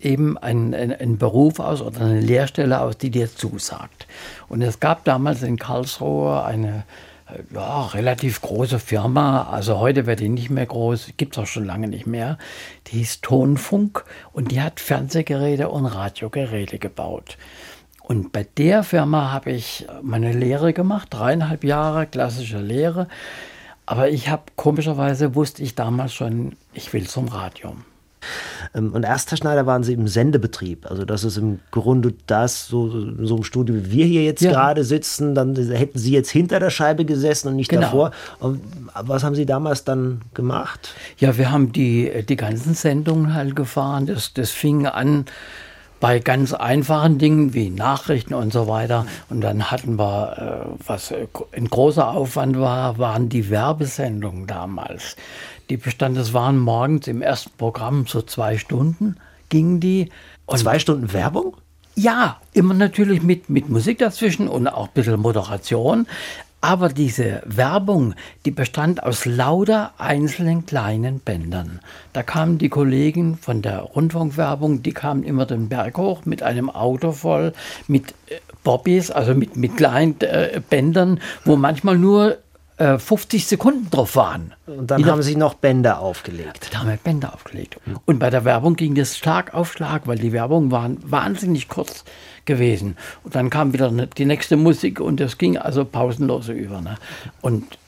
eben 0.00 0.36
einen, 0.36 0.74
einen, 0.74 0.92
einen 0.92 1.18
Beruf 1.18 1.60
aus 1.60 1.82
oder 1.82 2.00
eine 2.00 2.20
Lehrstelle 2.20 2.80
aus, 2.80 2.98
die 2.98 3.10
dir 3.10 3.32
zusagt. 3.32 4.08
Und 4.48 4.60
es 4.60 4.80
gab 4.80 5.04
damals 5.04 5.44
in 5.44 5.56
Karlsruhe 5.56 6.42
eine 6.42 6.82
ja, 7.52 7.86
relativ 7.86 8.40
große 8.40 8.78
Firma, 8.78 9.48
also 9.50 9.78
heute 9.78 10.06
wird 10.06 10.20
die 10.20 10.28
nicht 10.28 10.50
mehr 10.50 10.66
groß, 10.66 11.12
gibt 11.16 11.36
es 11.36 11.42
auch 11.42 11.46
schon 11.46 11.64
lange 11.64 11.88
nicht 11.88 12.06
mehr, 12.06 12.38
die 12.86 12.98
hieß 12.98 13.20
Tonfunk 13.20 14.04
und 14.32 14.52
die 14.52 14.60
hat 14.60 14.80
Fernsehgeräte 14.80 15.68
und 15.68 15.86
Radiogeräte 15.86 16.78
gebaut. 16.78 17.38
Und 18.02 18.32
bei 18.32 18.46
der 18.56 18.82
Firma 18.82 19.30
habe 19.30 19.52
ich 19.52 19.86
meine 20.02 20.32
Lehre 20.32 20.72
gemacht, 20.72 21.08
dreieinhalb 21.10 21.64
Jahre 21.64 22.06
klassische 22.06 22.58
Lehre. 22.58 23.08
Aber 23.86 24.08
ich 24.08 24.28
habe 24.28 24.42
komischerweise 24.56 25.34
wusste 25.34 25.62
ich 25.62 25.74
damals 25.74 26.12
schon, 26.12 26.56
ich 26.72 26.92
will 26.92 27.08
zum 27.08 27.28
Radio. 27.28 27.76
Ähm, 28.74 28.92
Und 28.92 29.04
erst, 29.04 29.30
Herr 29.30 29.38
Schneider, 29.38 29.66
waren 29.66 29.82
Sie 29.84 29.92
im 29.92 30.08
Sendebetrieb. 30.08 30.90
Also 30.90 31.04
das 31.04 31.24
ist 31.24 31.36
im 31.36 31.60
Grunde 31.70 32.14
das, 32.26 32.66
so, 32.68 32.88
so 33.24 33.36
im 33.36 33.44
Studio, 33.44 33.74
wie 33.76 33.90
wir 33.92 34.06
hier 34.06 34.24
jetzt 34.24 34.42
Ja. 34.42 34.50
gerade 34.52 34.84
sitzen, 34.84 35.34
dann 35.34 35.54
hätten 35.56 35.98
Sie 35.98 36.12
jetzt 36.12 36.30
hinter 36.30 36.60
der 36.60 36.70
Scheibe 36.70 37.04
gesessen 37.04 37.48
und 37.48 37.56
nicht 37.56 37.68
Genau. 37.70 37.82
davor. 37.82 38.10
Und 38.40 38.60
was 39.02 39.24
haben 39.24 39.34
Sie 39.34 39.46
damals 39.46 39.84
dann 39.84 40.20
gemacht? 40.34 40.94
Ja, 41.18 41.36
wir 41.38 41.50
haben 41.50 41.72
die, 41.72 42.10
die 42.28 42.36
ganzen 42.36 42.74
Sendungen 42.74 43.34
halt 43.34 43.56
gefahren. 43.56 44.06
Das, 44.06 44.32
das 44.34 44.50
fing 44.50 44.86
an 44.86 45.24
bei 46.02 46.18
ganz 46.18 46.52
einfachen 46.52 47.18
Dingen 47.18 47.54
wie 47.54 47.70
Nachrichten 47.70 48.34
und 48.34 48.52
so 48.52 48.66
weiter. 48.66 49.06
Und 49.30 49.40
dann 49.40 49.70
hatten 49.70 50.00
wir, 50.00 50.66
äh, 50.66 50.84
was 50.84 51.12
äh, 51.12 51.28
ein 51.56 51.68
großer 51.68 52.08
Aufwand 52.10 52.58
war, 52.58 52.98
waren 52.98 53.28
die 53.28 53.50
Werbesendungen 53.50 54.48
damals. 54.48 55.14
Die 55.70 55.76
bestand, 55.76 56.16
das 56.16 56.32
waren 56.34 56.58
morgens 56.58 57.06
im 57.06 57.22
ersten 57.22 57.52
Programm 57.56 58.08
so 58.08 58.20
zwei 58.20 58.58
Stunden 58.58 59.16
gingen 59.48 59.78
die. 59.78 60.10
Und 60.46 60.58
Zwei 60.58 60.80
Stunden 60.80 61.12
Werbung? 61.12 61.56
ja, 61.94 62.40
immer 62.52 62.74
natürlich 62.74 63.22
mit, 63.22 63.48
mit 63.48 63.68
Musik 63.68 63.98
dazwischen 63.98 64.48
und 64.48 64.66
auch 64.66 64.88
ein 64.88 64.94
bisschen 64.94 65.20
Moderation. 65.20 66.06
Aber 66.64 66.88
diese 66.90 67.42
Werbung, 67.44 68.14
die 68.46 68.52
bestand 68.52 69.02
aus 69.02 69.26
lauter 69.26 69.94
einzelnen 69.98 70.64
kleinen 70.64 71.18
Bändern. 71.18 71.80
Da 72.12 72.22
kamen 72.22 72.58
die 72.58 72.68
Kollegen 72.68 73.36
von 73.36 73.62
der 73.62 73.80
Rundfunkwerbung, 73.80 74.80
die 74.80 74.92
kamen 74.92 75.24
immer 75.24 75.44
den 75.44 75.68
Berg 75.68 75.98
hoch 75.98 76.24
mit 76.24 76.44
einem 76.44 76.70
Auto 76.70 77.10
voll, 77.10 77.52
mit 77.88 78.14
äh, 78.28 78.36
Bobbys, 78.62 79.10
also 79.10 79.34
mit, 79.34 79.56
mit 79.56 79.76
kleinen 79.76 80.20
äh, 80.20 80.60
Bändern, 80.70 81.18
wo 81.44 81.56
manchmal 81.56 81.98
nur 81.98 82.38
50 82.98 83.42
äh, 83.42 83.46
Sekunden 83.46 83.90
drauf 83.90 84.16
waren. 84.16 84.54
Und 84.66 84.90
dann 84.90 85.04
haben 85.06 85.22
sie 85.22 85.36
noch 85.36 85.54
Bänder 85.54 86.00
aufgelegt. 86.00 86.70
Da 86.72 86.80
haben 86.80 86.88
wir 86.88 86.96
Bänder 86.96 87.34
aufgelegt. 87.34 87.78
Und 88.06 88.18
bei 88.18 88.30
der 88.30 88.44
Werbung 88.44 88.76
ging 88.76 88.94
das 88.94 89.16
Schlag 89.16 89.54
auf 89.54 89.72
Schlag, 89.72 90.06
weil 90.06 90.18
die 90.18 90.32
Werbung 90.32 90.70
waren 90.70 90.98
wahnsinnig 91.02 91.68
kurz 91.68 92.04
gewesen. 92.44 92.96
Und 93.24 93.34
dann 93.34 93.50
kam 93.50 93.72
wieder 93.72 93.90
die 93.90 94.24
nächste 94.24 94.56
Musik 94.56 95.00
und 95.00 95.20
das 95.20 95.38
ging 95.38 95.56
also 95.56 95.84
pausenlos 95.84 96.48
über. 96.48 96.80
Ne? 96.80 96.96
Und 97.40 97.78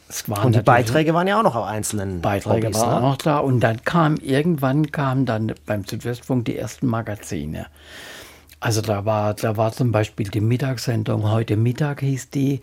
und 0.43 0.55
die 0.55 0.61
Beiträge 0.61 1.13
waren 1.15 1.27
ja 1.27 1.39
auch 1.39 1.43
noch 1.43 1.57
auf 1.57 1.65
einzelnen 1.65 2.21
Beiträge 2.21 2.69
Hobbys, 2.69 2.81
waren 2.81 2.91
ne? 2.91 2.97
auch 2.97 3.11
noch 3.11 3.17
da. 3.17 3.39
Und 3.39 3.61
dann 3.61 3.83
kam 3.85 4.17
irgendwann 4.17 4.93
kam 4.93 5.25
dann 5.27 5.55
beim 5.67 5.85
Südwestfunk 5.85 6.45
die 6.45 6.57
ersten 6.57 6.87
Magazine. 6.87 7.67
Also 8.64 8.80
da 8.80 9.04
war, 9.04 9.35
da 9.35 9.59
war 9.59 9.73
zum 9.73 9.92
Beispiel 9.92 10.26
die 10.26 10.40
Mittagssendung, 10.40 11.30
heute 11.30 11.54
Mittag 11.54 12.00
hieß 12.00 12.30
die, 12.30 12.62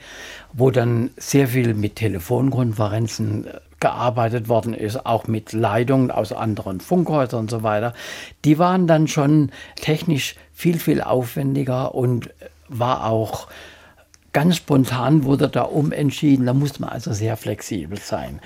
wo 0.52 0.72
dann 0.72 1.12
sehr 1.16 1.48
viel 1.48 1.76
mit 1.76 1.98
Telefonkonferenzen 1.98 3.46
äh, 3.46 3.60
gearbeitet 3.80 4.50
worden 4.50 4.74
ist, 4.74 5.06
auch 5.06 5.28
mit 5.28 5.54
Leitungen 5.54 6.10
aus 6.10 6.34
anderen 6.34 6.80
Funkhäusern 6.80 7.42
und 7.42 7.52
so 7.52 7.62
weiter. 7.62 7.94
Die 8.46 8.58
waren 8.58 8.88
dann 8.88 9.08
schon 9.08 9.52
technisch 9.76 10.34
viel, 10.52 10.80
viel 10.80 11.04
aufwendiger 11.04 11.94
und 11.94 12.32
war 12.68 13.06
auch 13.06 13.48
ganz 14.34 14.58
spontan 14.58 15.24
wurde 15.24 15.50
da 15.50 15.62
umentschieden. 15.62 16.48
Da 16.48 16.56
musste 16.56 16.82
man 16.82 16.90
also 16.90 17.14
sehr 17.14 17.38
flexibel 17.38 18.00
sein. 18.00 18.40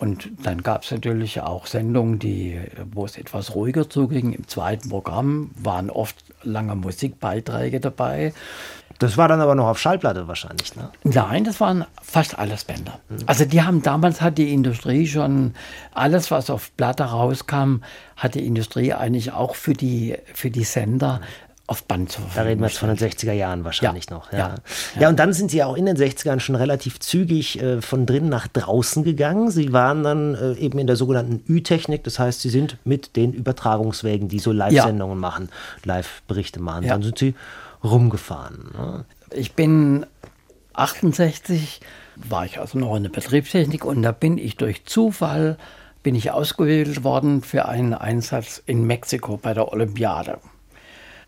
Und 0.00 0.30
dann 0.44 0.62
gab 0.62 0.84
es 0.84 0.90
natürlich 0.90 1.42
auch 1.42 1.66
Sendungen, 1.66 2.18
die, 2.18 2.58
wo 2.90 3.04
es 3.04 3.18
etwas 3.18 3.54
ruhiger 3.54 3.88
zuging. 3.90 4.32
Im 4.32 4.48
zweiten 4.48 4.88
Programm 4.88 5.50
waren 5.54 5.90
oft 5.90 6.16
lange 6.42 6.74
Musikbeiträge 6.74 7.80
dabei. 7.80 8.32
Das 8.98 9.18
war 9.18 9.28
dann 9.28 9.42
aber 9.42 9.54
noch 9.54 9.66
auf 9.66 9.78
Schallplatte 9.78 10.26
wahrscheinlich, 10.26 10.74
ne? 10.74 10.90
Nein, 11.04 11.44
das 11.44 11.60
waren 11.60 11.84
fast 12.02 12.38
alles 12.38 12.64
Bänder. 12.64 12.98
Mhm. 13.10 13.18
Also 13.26 13.44
die 13.44 13.62
haben 13.62 13.82
damals 13.82 14.22
hat 14.22 14.38
die 14.38 14.52
Industrie 14.54 15.06
schon 15.06 15.54
alles, 15.92 16.30
was 16.30 16.48
auf 16.48 16.74
Platte 16.76 17.04
rauskam, 17.04 17.82
hat 18.16 18.34
die 18.34 18.46
Industrie 18.46 18.94
eigentlich 18.94 19.32
auch 19.32 19.54
für 19.54 19.74
die 19.74 20.16
für 20.34 20.50
die 20.50 20.64
Sender 20.64 21.20
auf 21.70 21.84
Band 21.84 22.10
Verfügung. 22.10 22.32
Da 22.34 22.42
reden 22.42 22.60
wir 22.60 22.66
jetzt 22.66 22.78
von 22.78 22.88
den 22.88 22.98
60er 22.98 23.32
Jahren 23.32 23.64
wahrscheinlich 23.64 24.10
ja. 24.10 24.16
noch. 24.16 24.32
Ja. 24.32 24.38
Ja. 24.38 24.54
ja. 25.02 25.08
und 25.08 25.20
dann 25.20 25.32
sind 25.32 25.52
Sie 25.52 25.62
auch 25.62 25.76
in 25.76 25.86
den 25.86 25.96
60ern 25.96 26.40
schon 26.40 26.56
relativ 26.56 26.98
zügig 26.98 27.62
äh, 27.62 27.80
von 27.80 28.06
drinnen 28.06 28.28
nach 28.28 28.48
draußen 28.48 29.04
gegangen. 29.04 29.52
Sie 29.52 29.72
waren 29.72 30.02
dann 30.02 30.34
äh, 30.34 30.54
eben 30.54 30.80
in 30.80 30.88
der 30.88 30.96
sogenannten 30.96 31.44
Ü-Technik, 31.48 32.02
das 32.02 32.18
heißt, 32.18 32.40
Sie 32.40 32.48
sind 32.48 32.76
mit 32.84 33.14
den 33.14 33.32
Übertragungswägen, 33.32 34.28
die 34.28 34.40
so 34.40 34.50
Live-Sendungen 34.50 35.16
ja. 35.16 35.20
machen, 35.20 35.48
Live-Berichte 35.84 36.60
machen, 36.60 36.88
dann 36.88 37.02
sind 37.02 37.18
Sie 37.18 37.34
rumgefahren. 37.84 38.70
Ne? 38.76 39.04
Ich 39.30 39.52
bin 39.52 40.06
68, 40.72 41.80
war 42.16 42.44
ich 42.46 42.58
also 42.58 42.78
noch 42.80 42.96
in 42.96 43.04
der 43.04 43.10
Betriebstechnik 43.10 43.84
und 43.84 44.02
da 44.02 44.10
bin 44.10 44.38
ich 44.38 44.56
durch 44.56 44.84
Zufall 44.86 45.56
bin 46.02 46.14
ich 46.16 46.30
ausgewählt 46.32 47.04
worden 47.04 47.42
für 47.42 47.68
einen 47.68 47.94
Einsatz 47.94 48.60
in 48.64 48.86
Mexiko 48.86 49.36
bei 49.36 49.54
der 49.54 49.70
Olympiade. 49.70 50.38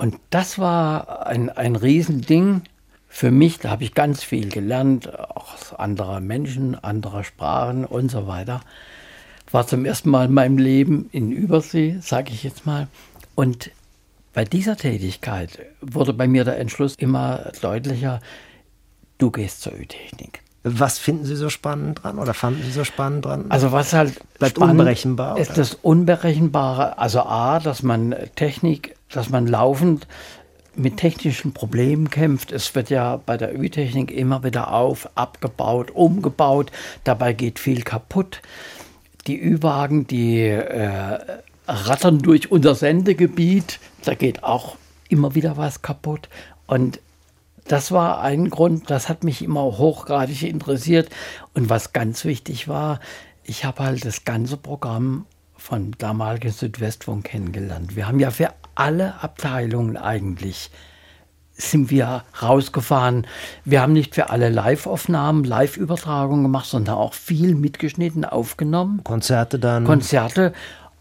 Und 0.02 0.18
das 0.30 0.59
war 0.59 1.28
ein, 1.28 1.49
ein 1.49 1.76
Riesending 1.76 2.62
für 3.09 3.30
mich. 3.30 3.61
Da 3.61 3.71
habe 3.71 3.85
ich 3.85 3.94
ganz 3.94 4.25
viel 4.25 4.49
gelernt, 4.49 5.16
auch 5.16 5.54
aus 5.54 5.75
anderer 5.75 6.18
Menschen, 6.18 6.75
anderer 6.75 7.23
Sprachen 7.23 7.85
und 7.85 8.11
so 8.11 8.26
weiter. 8.26 8.62
War 9.52 9.64
zum 9.64 9.85
ersten 9.85 10.11
Mal 10.11 10.26
in 10.26 10.35
meinem 10.35 10.59
Leben 10.59 11.09
in 11.12 11.30
Übersee, 11.30 11.99
sage 12.00 12.32
ich 12.32 12.42
jetzt 12.42 12.66
mal. 12.66 12.88
Und 13.37 13.71
bei 14.32 14.44
dieser 14.44 14.76
Tätigkeit 14.76 15.61
wurde 15.80 16.14
bei 16.14 16.26
mir 16.26 16.42
der 16.42 16.59
Entschluss 16.59 16.97
immer 16.97 17.52
deutlicher, 17.61 18.18
du 19.18 19.30
gehst 19.30 19.62
zur 19.62 19.73
Ö-Technik. 19.73 20.42
Was 20.64 20.99
finden 20.99 21.25
Sie 21.25 21.35
so 21.35 21.50
spannend 21.50 22.02
dran 22.02 22.19
oder 22.19 22.35
fanden 22.35 22.62
Sie 22.62 22.71
so 22.71 22.85
spannend 22.85 23.25
dran? 23.25 23.47
Also 23.49 23.73
was 23.73 23.92
halt 23.92 24.21
bleibt 24.38 24.59
unberechenbar 24.59 25.38
ist 25.38 25.59
das 25.59 25.75
Unberechenbare. 25.75 26.99
Also 26.99 27.21
a, 27.21 27.59
dass 27.59 27.83
man 27.83 28.14
Technik 28.37 28.95
dass 29.11 29.28
man 29.28 29.47
laufend 29.47 30.07
mit 30.75 30.97
technischen 30.97 31.52
Problemen 31.52 32.11
kämpft. 32.11 32.52
Es 32.52 32.75
wird 32.75 32.90
ja 32.90 33.19
bei 33.19 33.37
der 33.37 33.59
Ü-Technik 33.59 34.11
immer 34.11 34.42
wieder 34.42 34.73
auf, 34.73 35.09
abgebaut, 35.16 35.90
umgebaut. 35.90 36.71
Dabei 37.04 37.33
geht 37.33 37.59
viel 37.59 37.83
kaputt. 37.83 38.40
Die 39.26 39.40
Ü-Wagen, 39.40 40.07
die 40.07 40.40
äh, 40.40 41.19
rattern 41.69 42.21
durch 42.21 42.50
unser 42.50 42.75
Sendegebiet. 42.75 43.81
Da 44.04 44.14
geht 44.14 44.42
auch 44.42 44.76
immer 45.09 45.35
wieder 45.35 45.57
was 45.57 45.83
kaputt. 45.83 46.28
Und 46.66 47.00
das 47.73 47.91
war 47.91 48.21
ein 48.21 48.50
Grund, 48.50 48.91
das 48.91 49.09
hat 49.09 49.25
mich 49.25 49.43
immer 49.43 49.62
hochgradig 49.62 50.43
interessiert. 50.43 51.09
Und 51.55 51.71
was 51.71 51.95
ganz 51.95 52.26
wichtig 52.26 52.69
war, 52.69 53.00
ich 53.45 53.64
habe 53.64 53.83
halt 53.83 54.05
das 54.05 54.25
ganze 54.25 54.59
Programm 54.59 55.25
von 55.57 55.93
damaligen 55.97 56.52
Südwestfunk 56.52 57.25
kennengelernt. 57.25 57.97
Wir 57.97 58.07
haben 58.07 58.21
ja 58.21 58.31
für 58.31 58.50
alle 58.75 59.23
Abteilungen 59.23 59.97
eigentlich 59.97 60.71
sind 61.55 61.91
wir 61.91 62.25
rausgefahren. 62.43 63.26
Wir 63.64 63.81
haben 63.81 63.93
nicht 63.93 64.14
für 64.14 64.31
alle 64.31 64.49
Live-Aufnahmen, 64.49 65.45
Live-Übertragungen 65.45 66.43
gemacht, 66.43 66.67
sondern 66.67 66.97
auch 66.97 67.14
viel 67.14 67.55
mitgeschnitten, 67.55 68.25
aufgenommen. 68.25 69.02
Konzerte 69.05 69.59
dann? 69.59 69.85
Konzerte, 69.85 70.52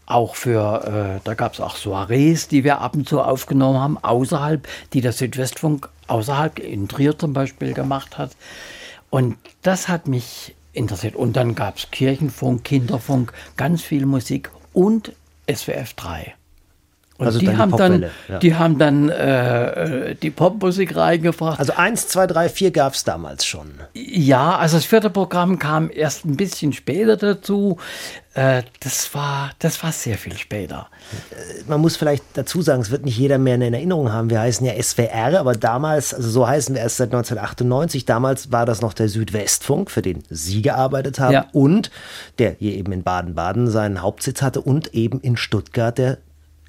auch 0.06 0.34
für, 0.34 1.16
äh, 1.16 1.20
da 1.24 1.34
gab 1.34 1.54
es 1.54 1.60
auch 1.60 1.76
Soirees, 1.76 2.48
die 2.48 2.64
wir 2.64 2.80
ab 2.80 2.94
und 2.94 3.08
zu 3.08 3.20
aufgenommen 3.20 3.78
haben, 3.78 3.98
außerhalb, 3.98 4.66
die 4.92 5.00
der 5.00 5.12
Südwestfunk 5.12 5.88
außerhalb 6.08 6.58
in 6.58 6.88
Trier 6.88 7.18
zum 7.18 7.32
Beispiel 7.32 7.72
gemacht 7.72 8.18
hat. 8.18 8.32
Und 9.10 9.36
das 9.62 9.88
hat 9.88 10.08
mich 10.08 10.54
interessiert. 10.72 11.16
Und 11.16 11.36
dann 11.36 11.54
gab 11.54 11.78
es 11.78 11.90
Kirchenfunk, 11.90 12.64
Kinderfunk, 12.64 13.32
ganz 13.56 13.82
viel 13.82 14.06
Musik 14.06 14.50
und 14.72 15.12
SWF 15.50 15.94
3. 15.94 16.34
Und 17.22 17.28
also 17.28 17.38
die, 17.38 17.46
dann 17.46 17.58
haben 17.58 17.70
die, 17.70 17.76
dann, 17.78 18.04
ja. 18.28 18.38
die 18.40 18.54
haben 18.56 18.78
dann 18.78 19.08
äh, 19.08 20.10
äh, 20.10 20.14
die 20.16 20.30
Popmusik 20.30 20.96
reingebracht. 20.96 21.60
Also 21.60 21.74
eins, 21.74 22.08
zwei, 22.08 22.26
drei, 22.26 22.48
vier 22.48 22.72
gab 22.72 22.94
es 22.94 23.04
damals 23.04 23.46
schon. 23.46 23.74
Ja, 23.94 24.56
also 24.56 24.76
das 24.76 24.84
vierte 24.84 25.08
Programm 25.08 25.60
kam 25.60 25.88
erst 25.88 26.24
ein 26.24 26.36
bisschen 26.36 26.72
später 26.72 27.16
dazu. 27.16 27.78
Äh, 28.34 28.62
das, 28.80 29.14
war, 29.14 29.50
das 29.60 29.80
war 29.84 29.92
sehr 29.92 30.18
viel 30.18 30.36
später. 30.36 30.88
Äh, 31.30 31.62
man 31.68 31.80
muss 31.80 31.96
vielleicht 31.96 32.24
dazu 32.34 32.60
sagen, 32.60 32.82
es 32.82 32.90
wird 32.90 33.04
nicht 33.04 33.18
jeder 33.18 33.38
mehr 33.38 33.54
in 33.54 33.62
Erinnerung 33.62 34.12
haben. 34.12 34.28
Wir 34.28 34.40
heißen 34.40 34.66
ja 34.66 34.82
SWR, 34.82 35.38
aber 35.38 35.52
damals, 35.52 36.12
also 36.12 36.28
so 36.28 36.48
heißen 36.48 36.74
wir 36.74 36.82
erst 36.82 36.96
seit 36.96 37.10
1998. 37.10 38.04
Damals 38.04 38.50
war 38.50 38.66
das 38.66 38.80
noch 38.80 38.94
der 38.94 39.08
Südwestfunk, 39.08 39.92
für 39.92 40.02
den 40.02 40.24
Sie 40.28 40.60
gearbeitet 40.62 41.20
haben 41.20 41.32
ja. 41.32 41.46
und 41.52 41.92
der 42.40 42.56
hier 42.58 42.74
eben 42.74 42.90
in 42.90 43.04
Baden-Baden 43.04 43.70
seinen 43.70 44.02
Hauptsitz 44.02 44.42
hatte 44.42 44.60
und 44.60 44.92
eben 44.92 45.20
in 45.20 45.36
Stuttgart 45.36 45.96
der 45.96 46.18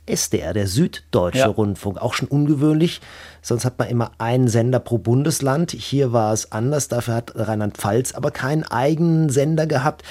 SDR, 0.06 0.54
der 0.54 0.68
Süddeutsche 0.68 1.40
ja. 1.40 1.48
Rundfunk, 1.48 1.98
auch 1.98 2.14
schon 2.14 2.28
ungewöhnlich. 2.28 3.00
Sonst 3.42 3.64
hat 3.64 3.80
man 3.80 3.88
immer 3.88 4.12
einen 4.18 4.48
Sender 4.48 4.80
pro 4.80 4.98
Bundesland. 4.98 5.72
Hier 5.72 6.12
war 6.12 6.34
es 6.34 6.52
anders. 6.52 6.90
Dafür 6.90 7.16
hat 7.16 7.32
Rheinland-Pfalz 7.36 8.14
aber 8.14 8.32
keinen 8.32 8.64
eigenen 8.64 9.30
Sender 9.30 9.66
gehabt. 9.66 10.04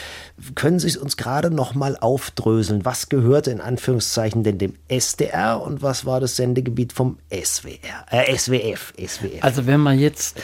Können 0.55 0.79
Sie 0.79 0.89
es 0.89 0.97
uns 0.97 1.17
gerade 1.17 1.51
noch 1.51 1.75
mal 1.75 1.97
aufdröseln? 1.99 2.85
Was 2.85 3.09
gehörte 3.09 3.51
in 3.51 3.61
Anführungszeichen 3.61 4.43
denn 4.43 4.59
dem 4.59 4.75
SDR 4.89 5.61
und 5.61 5.83
was 5.83 6.07
war 6.07 6.21
das 6.21 6.37
Sendegebiet 6.37 6.93
vom 6.93 7.19
SWR, 7.31 8.07
äh, 8.11 8.37
SWF, 8.37 8.95
SWF? 8.99 9.43
Also 9.43 9.67
wenn 9.67 9.81
man 9.81 9.99
jetzt 9.99 10.41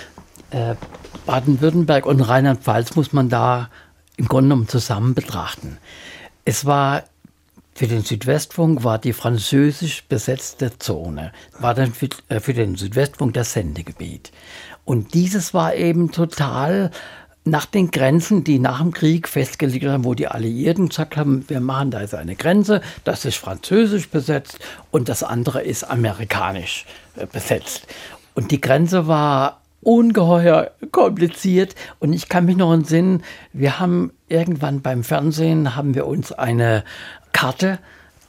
äh, 0.51 0.75
Baden-Württemberg 1.27 2.07
und 2.07 2.21
Rheinland-Pfalz 2.21 2.97
muss 2.97 3.13
man 3.13 3.29
da 3.29 3.71
im 4.17 4.29
Grunde 4.29 4.49
genommen 4.49 4.69
zusammen 4.69 5.15
betrachten. 5.15 5.79
Es 6.45 6.65
war 6.65 7.05
für 7.79 7.87
den 7.87 8.03
Südwestfunk 8.03 8.83
war 8.83 8.99
die 8.99 9.13
französisch 9.13 10.03
besetzte 10.09 10.77
Zone, 10.81 11.31
war 11.61 11.75
dann 11.75 11.93
für, 11.95 12.09
äh, 12.29 12.41
für 12.41 12.53
den 12.53 12.75
Südwestfunk 12.75 13.35
das 13.35 13.53
Sendegebiet. 13.53 14.33
Und 14.85 15.15
dieses 15.15 15.55
war 15.55 15.77
eben 15.77 16.11
total 16.11 16.91
nach 17.45 17.67
den 17.67 17.93
Grenzen, 17.93 18.43
die 18.43 18.59
nach 18.59 18.81
dem 18.81 18.93
Krieg 18.93 19.29
festgelegt 19.29 19.87
haben, 19.87 20.05
wo 20.05 20.15
die 20.15 20.27
Alliierten 20.27 20.89
gesagt 20.89 21.17
haben, 21.17 21.45
wir 21.49 21.61
machen 21.61 21.93
da 21.93 22.01
jetzt 22.01 22.17
eine 22.17 22.35
Grenze, 22.35 22.81
das 23.05 23.25
ist 23.25 23.37
französisch 23.37 24.09
besetzt 24.09 24.59
und 24.91 25.09
das 25.09 25.23
andere 25.23 25.63
ist 25.63 25.85
amerikanisch 25.85 26.85
äh, 27.15 27.27
besetzt. 27.27 27.87
Und 28.35 28.51
die 28.51 28.61
Grenze 28.61 29.07
war 29.07 29.63
ungeheuer 29.83 30.73
kompliziert 30.93 31.75
und 31.99 32.13
ich 32.13 32.29
kann 32.29 32.45
mich 32.45 32.57
noch 32.57 32.73
entsinnen, 32.73 33.23
wir 33.53 33.79
haben 33.79 34.13
irgendwann 34.29 34.83
beim 34.83 35.05
Fernsehen 35.05 35.77
haben 35.77 35.95
wir 35.95 36.07
uns 36.07 36.33
eine 36.33 36.85
Karte 37.33 37.79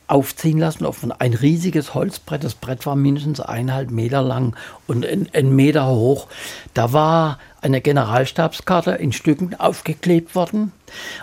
aufziehen 0.10 0.58
lassen 0.58 0.86
auf 0.86 1.06
ein 1.20 1.34
riesiges 1.34 1.94
Holzbrett. 1.94 2.44
Das 2.44 2.56
Brett 2.56 2.86
war 2.86 2.96
mindestens 2.96 3.40
eineinhalb 3.40 3.92
Meter 3.92 4.24
lang 4.24 4.56
und 4.88 5.06
ein, 5.06 5.30
ein 5.34 5.56
Meter 5.56 5.88
hoch. 5.88 6.28
Da 6.74 6.94
war 6.94 7.38
eine 7.62 7.80
Generalstabskarte 7.80 8.92
in 8.92 9.14
Stücken 9.14 9.54
aufgeklebt 9.56 10.34
worden. 10.34 10.72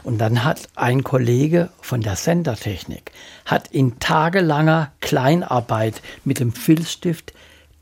Und 0.05 0.19
dann 0.19 0.45
hat 0.45 0.69
ein 0.77 1.03
Kollege 1.03 1.71
von 1.81 2.01
der 2.01 2.15
Sendertechnik, 2.15 3.11
hat 3.45 3.69
in 3.69 3.99
tagelanger 3.99 4.93
Kleinarbeit 5.01 6.01
mit 6.25 6.39
dem 6.39 6.53
Filzstift 6.53 7.33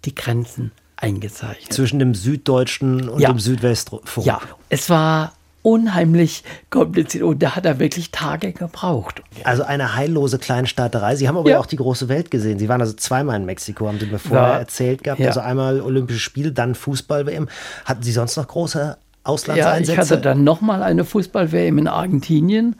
die 0.06 0.14
Grenzen 0.14 0.72
eingezeichnet. 1.04 1.72
Zwischen 1.72 1.98
dem 1.98 2.14
Süddeutschen 2.14 3.08
und 3.08 3.20
Ja. 3.20 3.30
dem 3.32 3.38
Südwestfunk. 3.38 4.02
Ja, 4.26 4.40
es 4.68 4.88
war 4.90 5.32
unheimlich 5.62 6.44
kompliziert 6.68 7.24
und 7.24 7.42
da 7.42 7.56
hat 7.56 7.64
er 7.64 7.78
wirklich 7.78 8.10
Tage 8.10 8.52
gebraucht. 8.52 9.22
Also 9.44 9.62
eine 9.62 9.94
heillose 9.96 10.38
Kleinstaaterei. 10.38 11.16
Sie 11.16 11.26
haben 11.26 11.38
aber 11.38 11.48
ja. 11.48 11.56
Ja. 11.56 11.60
auch 11.60 11.66
die 11.66 11.76
große 11.76 12.08
Welt 12.10 12.30
gesehen. 12.30 12.58
Sie 12.58 12.68
waren 12.68 12.82
also 12.82 12.92
zweimal 12.92 13.36
in 13.36 13.46
Mexiko, 13.46 13.88
haben 13.88 13.98
Sie 13.98 14.04
mir 14.06 14.18
vorher 14.18 14.48
Ja. 14.48 14.58
erzählt 14.58 15.02
gehabt. 15.04 15.20
Ja. 15.20 15.28
Also 15.28 15.40
einmal 15.40 15.80
Olympische 15.80 16.20
Spiele, 16.20 16.52
dann 16.52 16.74
Fußball-WM. 16.74 17.48
Hatten 17.86 18.02
Sie 18.02 18.12
sonst 18.12 18.36
noch 18.36 18.46
große 18.46 18.78
Ja, 18.78 18.96
Auslandseinsätze? 19.22 19.92
ich 19.92 19.98
hatte 19.98 20.18
dann 20.20 20.44
nochmal 20.44 20.82
eine 20.82 21.04
Fußball-WM 21.04 21.78
in 21.78 21.88
Argentinien 21.88 22.76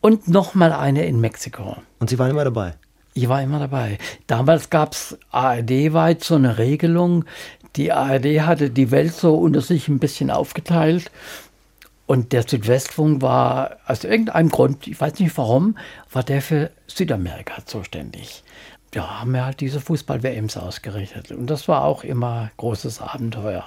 und 0.00 0.28
nochmal 0.28 0.72
eine 0.72 1.04
in 1.04 1.20
Mexiko. 1.20 1.76
Und 1.98 2.08
Sie 2.08 2.18
waren 2.18 2.30
immer 2.30 2.44
dabei. 2.44 2.74
Ich 3.14 3.28
war 3.28 3.42
immer 3.42 3.58
dabei. 3.58 3.98
Damals 4.26 4.70
gab 4.70 4.92
es 4.92 5.18
ARD-weit 5.30 6.22
so 6.22 6.36
eine 6.36 6.58
Regelung. 6.58 7.24
Die 7.76 7.92
ARD 7.92 8.42
hatte 8.42 8.70
die 8.70 8.90
Welt 8.90 9.14
so 9.14 9.34
unter 9.36 9.60
sich 9.60 9.88
ein 9.88 9.98
bisschen 9.98 10.30
aufgeteilt. 10.30 11.10
Und 12.06 12.32
der 12.32 12.42
Südwestfunk 12.48 13.20
war 13.20 13.76
aus 13.86 14.04
irgendeinem 14.04 14.48
Grund, 14.48 14.86
ich 14.86 14.98
weiß 14.98 15.18
nicht 15.18 15.36
warum, 15.36 15.76
war 16.10 16.22
der 16.22 16.40
für 16.40 16.70
Südamerika 16.86 17.66
zuständig. 17.66 18.42
Ja, 18.94 19.20
haben 19.20 19.32
wir 19.32 19.44
halt 19.44 19.60
diese 19.60 19.80
Fußball-WMs 19.80 20.56
ausgerichtet. 20.56 21.32
Und 21.32 21.48
das 21.48 21.68
war 21.68 21.84
auch 21.84 22.04
immer 22.04 22.50
großes 22.56 23.02
Abenteuer. 23.02 23.64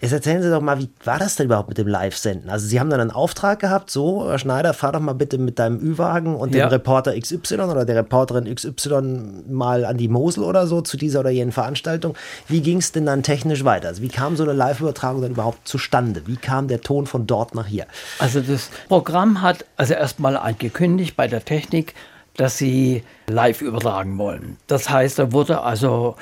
Jetzt 0.00 0.12
erzählen 0.12 0.40
Sie 0.42 0.48
doch 0.50 0.60
mal, 0.60 0.78
wie 0.78 0.88
war 1.04 1.18
das 1.18 1.34
denn 1.34 1.46
überhaupt 1.46 1.68
mit 1.68 1.76
dem 1.78 1.88
Live-Senden? 1.88 2.50
Also 2.50 2.68
Sie 2.68 2.78
haben 2.78 2.88
dann 2.88 3.00
einen 3.00 3.10
Auftrag 3.10 3.58
gehabt, 3.58 3.90
so, 3.90 4.28
Herr 4.28 4.38
Schneider, 4.38 4.72
fahr 4.72 4.92
doch 4.92 5.00
mal 5.00 5.12
bitte 5.14 5.38
mit 5.38 5.58
deinem 5.58 5.80
Ü-Wagen 5.80 6.36
und 6.36 6.54
Ja. 6.54 6.66
dem 6.66 6.70
Reporter 6.70 7.18
XY 7.18 7.54
oder 7.62 7.84
der 7.84 7.96
Reporterin 7.96 8.52
XY 8.54 9.42
mal 9.48 9.84
an 9.84 9.96
die 9.96 10.06
Mosel 10.06 10.44
oder 10.44 10.68
so 10.68 10.82
zu 10.82 10.96
dieser 10.96 11.20
oder 11.20 11.30
jenen 11.30 11.50
Veranstaltung. 11.50 12.14
Wie 12.46 12.60
ging 12.60 12.78
es 12.78 12.92
denn 12.92 13.06
dann 13.06 13.24
technisch 13.24 13.64
weiter? 13.64 13.88
Also 13.88 14.00
wie 14.02 14.08
kam 14.08 14.36
so 14.36 14.44
eine 14.44 14.52
Live-Übertragung 14.52 15.20
dann 15.20 15.32
überhaupt 15.32 15.66
zustande? 15.66 16.22
Wie 16.26 16.36
kam 16.36 16.68
der 16.68 16.80
Ton 16.80 17.06
von 17.06 17.26
dort 17.26 17.56
nach 17.56 17.66
hier? 17.66 17.86
Also 18.20 18.40
das 18.40 18.70
Programm 18.88 19.42
hat 19.42 19.64
also 19.76 19.94
erstmal 19.94 20.36
angekündigt 20.36 21.16
bei 21.16 21.26
der 21.26 21.44
Technik, 21.44 21.94
dass 22.36 22.56
sie 22.56 23.02
live 23.26 23.62
übertragen 23.62 24.16
wollen. 24.16 24.58
Das 24.68 24.88
heißt, 24.88 25.18
da 25.18 25.32
wurde 25.32 25.62
also 25.62 26.14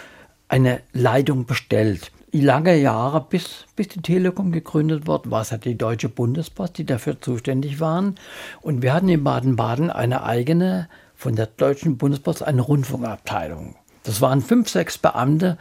eine 0.49 0.81
Leitung 0.95 1.45
bestellt. 1.45 2.11
Lange 2.33 2.77
Jahre, 2.77 3.25
bis, 3.29 3.65
bis 3.77 3.89
die 3.89 4.03
Telekom 4.03 4.53
gegründet 4.53 5.07
wurde, 5.07 5.31
war 5.31 5.43
es 5.43 5.51
ja 5.51 5.59
die 5.59 5.79
Deutsche 5.79 6.09
Bundespost, 6.09 6.77
die 6.77 6.85
dafür 6.85 7.21
zuständig 7.21 7.81
waren. 7.81 8.17
Und 8.61 8.83
wir 8.83 8.93
hatten 8.93 9.09
in 9.09 9.25
Baden-Baden 9.25 9.91
eine 9.91 10.23
eigene, 10.25 10.89
von 11.15 11.35
der 11.35 11.47
Deutschen 11.47 11.97
Bundespost, 11.97 12.43
eine 12.43 12.63
Rundfunkabteilung. 12.63 13.77
Das 14.03 14.21
waren 14.21 14.43
fünf, 14.43 14.69
sechs 14.69 14.99
Beamte, 14.99 15.57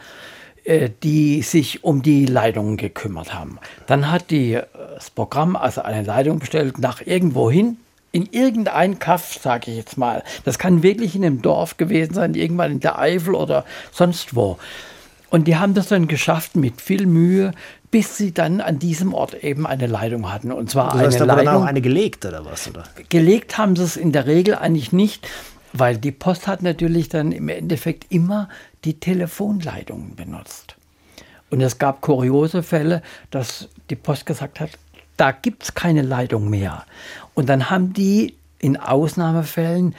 äh, 0.66 0.90
die 1.04 1.44
sich 1.44 1.84
um 1.84 2.02
die 2.02 2.26
Leitungen 2.26 2.78
gekümmert 2.78 3.34
haben. 3.34 3.60
Dann 3.88 4.12
hat 4.12 4.32
die, 4.32 4.54
äh, 4.54 4.66
das 4.96 5.12
Programm 5.12 5.56
also 5.56 5.82
eine 5.82 6.04
Leitung 6.04 6.40
bestellt 6.40 6.80
nach 6.80 7.02
irgendwo 7.06 7.50
hin, 7.50 7.78
in 8.12 8.28
irgendein 8.32 8.98
Kaff, 8.98 9.34
sage 9.34 9.72
ich 9.72 9.78
jetzt 9.78 9.98
mal. 9.98 10.24
Das 10.44 10.58
kann 10.58 10.84
wirklich 10.84 11.16
in 11.16 11.26
einem 11.26 11.42
Dorf 11.42 11.78
gewesen 11.78 12.14
sein, 12.14 12.34
irgendwann 12.34 12.72
in 12.72 12.80
der 12.80 12.98
Eifel 12.98 13.36
oder 13.36 13.66
sonst 13.92 14.36
wo. 14.36 14.58
Und 15.36 15.50
die 15.50 15.58
haben 15.58 15.74
das 15.74 15.90
dann 15.90 16.08
geschafft 16.08 16.56
mit 16.56 16.80
viel 16.80 17.06
Mühe, 17.08 17.52
bis 17.92 18.16
sie 18.16 18.34
dann 18.34 18.62
an 18.62 18.80
diesem 18.80 19.14
Ort 19.14 19.34
eben 19.44 19.68
eine 19.68 19.86
Leitung 19.86 20.32
hatten. 20.32 20.50
Und 20.50 20.70
zwar 20.70 20.94
Das 20.94 21.02
heißt, 21.02 21.20
da 21.20 21.24
eine 21.26 21.34
wurde 21.34 21.36
dann 21.36 21.46
Leitung. 21.48 21.64
auch 21.64 21.68
eine 21.68 21.82
gelegt 21.82 22.24
oder 22.24 22.46
was? 22.46 22.70
Oder? 22.70 22.86
Gelegt 23.10 23.58
haben 23.58 23.76
sie 23.76 23.84
es 23.84 23.98
in 23.98 24.14
der 24.14 24.28
Regel 24.28 24.56
eigentlich 24.56 24.94
nicht, 24.94 25.28
weil 25.74 25.98
die 25.98 26.14
Post 26.14 26.48
hat 26.48 26.64
natürlich 26.64 27.10
dann 27.10 27.34
im 27.34 27.50
Endeffekt 27.50 28.06
immer 28.14 28.48
die 28.86 28.98
Telefonleitungen 28.98 30.16
benutzt. 30.16 30.78
Und 31.50 31.60
es 31.60 31.80
gab 31.80 32.00
kuriose 32.00 32.64
Fälle, 32.64 33.02
dass 33.30 33.68
die 33.90 33.98
Post 33.98 34.26
gesagt 34.26 34.62
hat, 34.62 34.70
da 35.18 35.34
gibt 35.34 35.64
es 35.64 35.74
keine 35.74 36.04
Leitung 36.04 36.50
mehr. 36.50 36.86
Und 37.34 37.50
dann 37.50 37.70
haben 37.70 37.92
die 37.92 38.36
in 38.60 38.78
Ausnahmefällen 38.78 39.96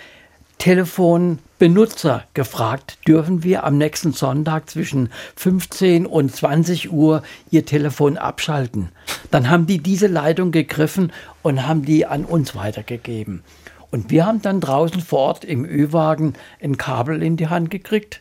Telefonbenutzer 0.59 2.25
gefragt, 2.35 2.99
dürfen 3.07 3.43
wir 3.43 3.65
am 3.65 3.79
nächsten 3.79 4.13
Sonntag 4.13 4.69
zwischen 4.71 5.11
15 5.37 6.07
und 6.07 6.35
20 6.35 6.93
Uhr 6.93 7.23
ihr 7.51 7.65
Telefon 7.67 8.17
abschalten. 8.19 8.91
Dann 9.31 9.49
haben 9.51 9.67
die 9.67 9.79
diese 9.79 10.07
Leitung 10.07 10.51
gegriffen 10.53 11.13
und 11.43 11.67
haben 11.67 11.85
die 11.85 12.07
an 12.07 12.25
uns 12.25 12.55
weitergegeben. 12.55 13.43
Und 13.91 14.11
wir 14.11 14.27
haben 14.27 14.43
dann 14.43 14.61
draußen 14.61 15.01
vor 15.01 15.21
Ort 15.21 15.45
im 15.45 15.65
Ü-Wagen 15.65 16.35
ein 16.63 16.77
Kabel 16.77 17.23
in 17.23 17.37
die 17.37 17.49
Hand 17.49 17.71
gekriegt 17.71 18.21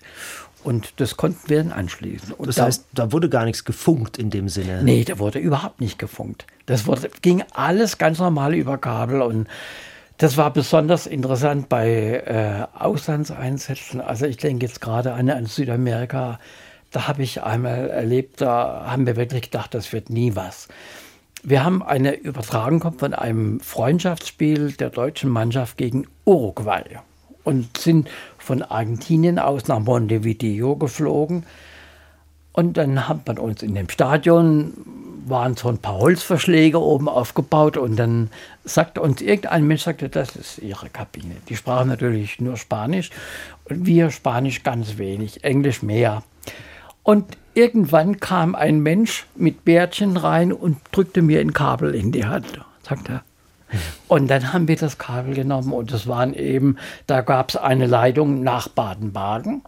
und 0.63 0.93
das 0.97 1.17
konnten 1.17 1.49
wir 1.49 1.57
dann 1.57 1.71
anschließen. 1.71 2.31
Und 2.33 2.47
Das 2.47 2.55
da- 2.55 2.65
heißt, 2.65 2.85
da 2.93 3.11
wurde 3.11 3.29
gar 3.29 3.45
nichts 3.45 3.65
gefunkt 3.65 4.17
in 4.17 4.29
dem 4.29 4.49
Sinne. 4.49 4.83
Nee, 4.83 5.03
da 5.03 5.19
wurde 5.19 5.39
überhaupt 5.39 5.81
nicht 5.81 5.99
gefunkt. 5.99 6.45
Das 6.65 6.85
wurde, 6.87 7.09
ging 7.21 7.43
alles 7.53 7.97
ganz 7.97 8.19
normal 8.19 8.53
über 8.55 8.77
Kabel 8.77 9.21
und 9.21 9.47
das 10.17 10.37
war 10.37 10.51
besonders 10.51 11.07
interessant 11.07 11.67
bei 11.67 12.23
äh, 12.25 12.79
Auslandseinsätzen. 12.79 13.99
Also 13.99 14.25
ich 14.25 14.37
denke 14.37 14.65
jetzt 14.65 14.79
gerade 14.81 15.13
an, 15.13 15.29
an 15.29 15.45
Südamerika. 15.45 16.39
Da 16.91 17.07
habe 17.07 17.23
ich 17.23 17.43
einmal 17.43 17.89
erlebt, 17.89 18.39
da 18.39 18.85
haben 18.89 19.05
wir 19.05 19.17
wirklich 19.17 19.43
gedacht, 19.43 19.73
das 19.73 19.91
wird 19.91 20.09
nie 20.09 20.35
was. 20.35 20.69
Wir 21.43 21.63
haben 21.63 21.83
eine 21.83 22.15
Übertragung 22.15 22.79
gehabt 22.79 23.01
von 23.01 23.13
einem 23.13 23.59
Freundschaftsspiel 23.59 24.71
der 24.71 24.89
deutschen 24.89 25.29
Mannschaft 25.29 25.77
gegen 25.77 26.07
Uruguay 26.23 26.83
und 27.43 27.77
sind 27.77 28.09
von 28.37 28.61
Argentinien 28.61 29.37
aus 29.37 29.67
nach 29.67 29.79
Montevideo 29.79 30.75
geflogen. 30.77 31.45
Und 32.53 32.77
dann 32.77 33.07
hat 33.07 33.27
man 33.27 33.37
uns 33.37 33.61
in 33.61 33.75
dem 33.75 33.89
Stadion, 33.89 34.73
waren 35.27 35.55
so 35.55 35.69
ein 35.69 35.79
paar 35.79 35.97
Holzverschläge 35.97 36.79
oben 36.79 37.09
aufgebaut 37.09 37.77
und 37.77 37.95
dann 37.97 38.29
sagte 38.63 39.01
uns 39.01 39.21
irgendein 39.21 39.65
Mensch, 39.65 39.83
sagte, 39.83 40.09
das 40.09 40.35
ist 40.35 40.59
ihre 40.59 40.89
Kabine. 40.89 41.35
Die 41.49 41.55
sprachen 41.55 41.89
natürlich 41.89 42.39
nur 42.39 42.57
Spanisch 42.57 43.09
und 43.65 43.85
wir 43.85 44.11
Spanisch 44.11 44.63
ganz 44.63 44.97
wenig, 44.97 45.43
Englisch 45.43 45.81
mehr. 45.81 46.23
Und 47.03 47.37
irgendwann 47.53 48.19
kam 48.19 48.55
ein 48.55 48.79
Mensch 48.79 49.25
mit 49.35 49.65
Bärtchen 49.65 50.17
rein 50.17 50.53
und 50.53 50.77
drückte 50.91 51.21
mir 51.21 51.39
ein 51.39 51.53
Kabel 51.53 51.95
in 51.95 52.11
die 52.11 52.25
Hand, 52.25 52.59
sagt 52.87 53.09
er. 53.09 53.23
Und 54.07 54.27
dann 54.27 54.53
haben 54.53 54.67
wir 54.67 54.75
das 54.75 54.97
Kabel 54.97 55.33
genommen 55.33 55.73
und 55.73 55.91
es 55.91 56.07
waren 56.07 56.33
eben, 56.33 56.77
da 57.07 57.21
gab 57.21 57.49
es 57.49 57.55
eine 57.55 57.87
Leitung 57.87 58.43
nach 58.43 58.67
Baden-Baden, 58.67 59.63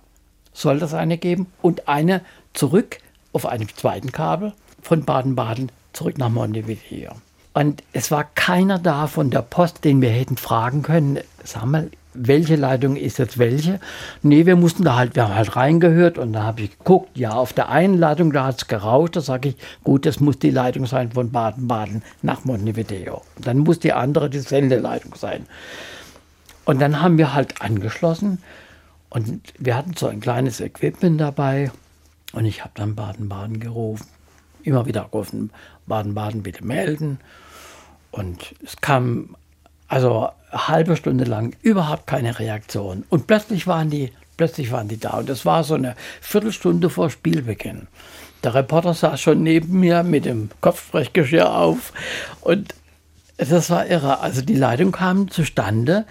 soll 0.54 0.80
das 0.80 0.94
eine 0.94 1.18
geben, 1.18 1.48
und 1.62 1.88
eine 1.88 2.22
zurück 2.54 3.00
auf 3.34 3.46
einem 3.46 3.68
zweiten 3.76 4.12
Kabel 4.12 4.54
von 4.82 5.04
Baden-Baden 5.04 5.72
zurück 5.94 6.18
nach 6.18 6.30
Montevideo. 6.30 7.12
Und 7.54 7.82
es 7.92 8.12
war 8.12 8.24
keiner 8.36 8.78
da 8.78 9.08
von 9.08 9.32
der 9.32 9.42
Post, 9.42 9.84
den 9.84 10.02
wir 10.02 10.10
hätten 10.10 10.38
fragen 10.38 10.84
können, 10.84 11.20
sag 11.44 11.66
mal, 11.66 11.90
welche 12.14 12.56
Leitung 12.56 12.96
ist 12.96 13.20
jetzt 13.20 13.38
welche? 13.38 13.80
Nee, 14.22 14.46
wir 14.46 14.56
mussten 14.56 14.84
da 14.84 14.96
halt, 14.96 15.16
wir 15.16 15.24
haben 15.24 15.36
halt 15.36 15.56
reingehört 15.56 16.18
und 16.18 16.34
da 16.34 16.44
habe 16.44 16.62
ich 16.62 16.78
geguckt, 16.78 17.18
ja, 17.18 17.32
auf 17.32 17.54
der 17.54 17.70
einen 17.70 17.98
Leitung, 17.98 18.32
da 18.32 18.46
hat 18.46 18.62
es 18.62 18.68
gerauscht, 18.68 19.16
da 19.16 19.22
sage 19.22 19.50
ich, 19.50 19.56
gut, 19.84 20.06
das 20.06 20.20
muss 20.20 20.40
die 20.40 20.50
Leitung 20.50 20.86
sein 20.86 21.12
von 21.12 21.32
Baden-Baden 21.32 22.04
nach 22.22 22.46
Montevideo. 22.46 23.22
Dann 23.40 23.60
muss 23.60 23.80
die 23.80 23.94
andere 23.94 24.30
die 24.30 24.40
Sendeleitung 24.40 25.16
sein. 25.16 25.46
Und 26.66 26.82
dann 26.82 27.02
haben 27.02 27.18
wir 27.18 27.34
halt 27.34 27.62
angeschlossen 27.62 28.40
und 29.10 29.42
wir 29.58 29.76
hatten 29.76 29.94
so 29.96 30.08
ein 30.08 30.20
kleines 30.20 30.60
Equipment 30.60 31.22
dabei 31.22 31.72
und 32.34 32.46
ich 32.46 32.62
habe 32.62 32.72
dann 32.76 32.96
Baden-Baden 32.96 33.60
gerufen. 33.60 34.08
Immer 34.68 34.86
wieder 34.86 35.08
gerufen, 35.10 35.52
Baden-Baden 35.86 36.44
bitte 36.44 36.66
melden. 36.66 37.20
Und 38.12 38.54
es 38.66 38.76
kam 38.82 39.38
also 39.88 40.30
eine 40.52 40.68
halbe 40.68 40.98
Stunde 40.98 41.24
lang 41.24 41.56
überhaupt 41.62 42.06
keine 42.06 42.38
Reaktion. 42.38 43.06
Und 43.08 43.28
plötzlich 43.28 43.66
waren 43.66 43.90
die, 43.90 44.12
plötzlich 44.36 44.74
waren 44.74 44.90
die 44.90 45.00
da. 45.00 45.12
Und 45.20 45.30
das 45.30 45.46
war 45.46 45.64
so 45.64 45.76
eine 45.76 45.96
Viertelstunde 46.20 46.90
vor 46.90 47.10
Spielbeginn. 47.10 47.88
Der 48.44 48.56
Reporter 48.56 48.94
saß 48.94 49.22
schon 49.22 49.42
neben 49.42 49.80
mir 49.80 50.04
mit 50.04 50.26
dem 50.26 50.50
Kopfsprechgeschirr 50.60 51.50
auf. 51.50 51.94
Und 52.42 52.76
das 53.38 53.70
war 53.70 53.88
irre. 53.88 54.20
Also 54.20 54.42
die 54.42 54.56
Leitung 54.56 54.92
kam 54.92 55.32
zustande 55.32 56.06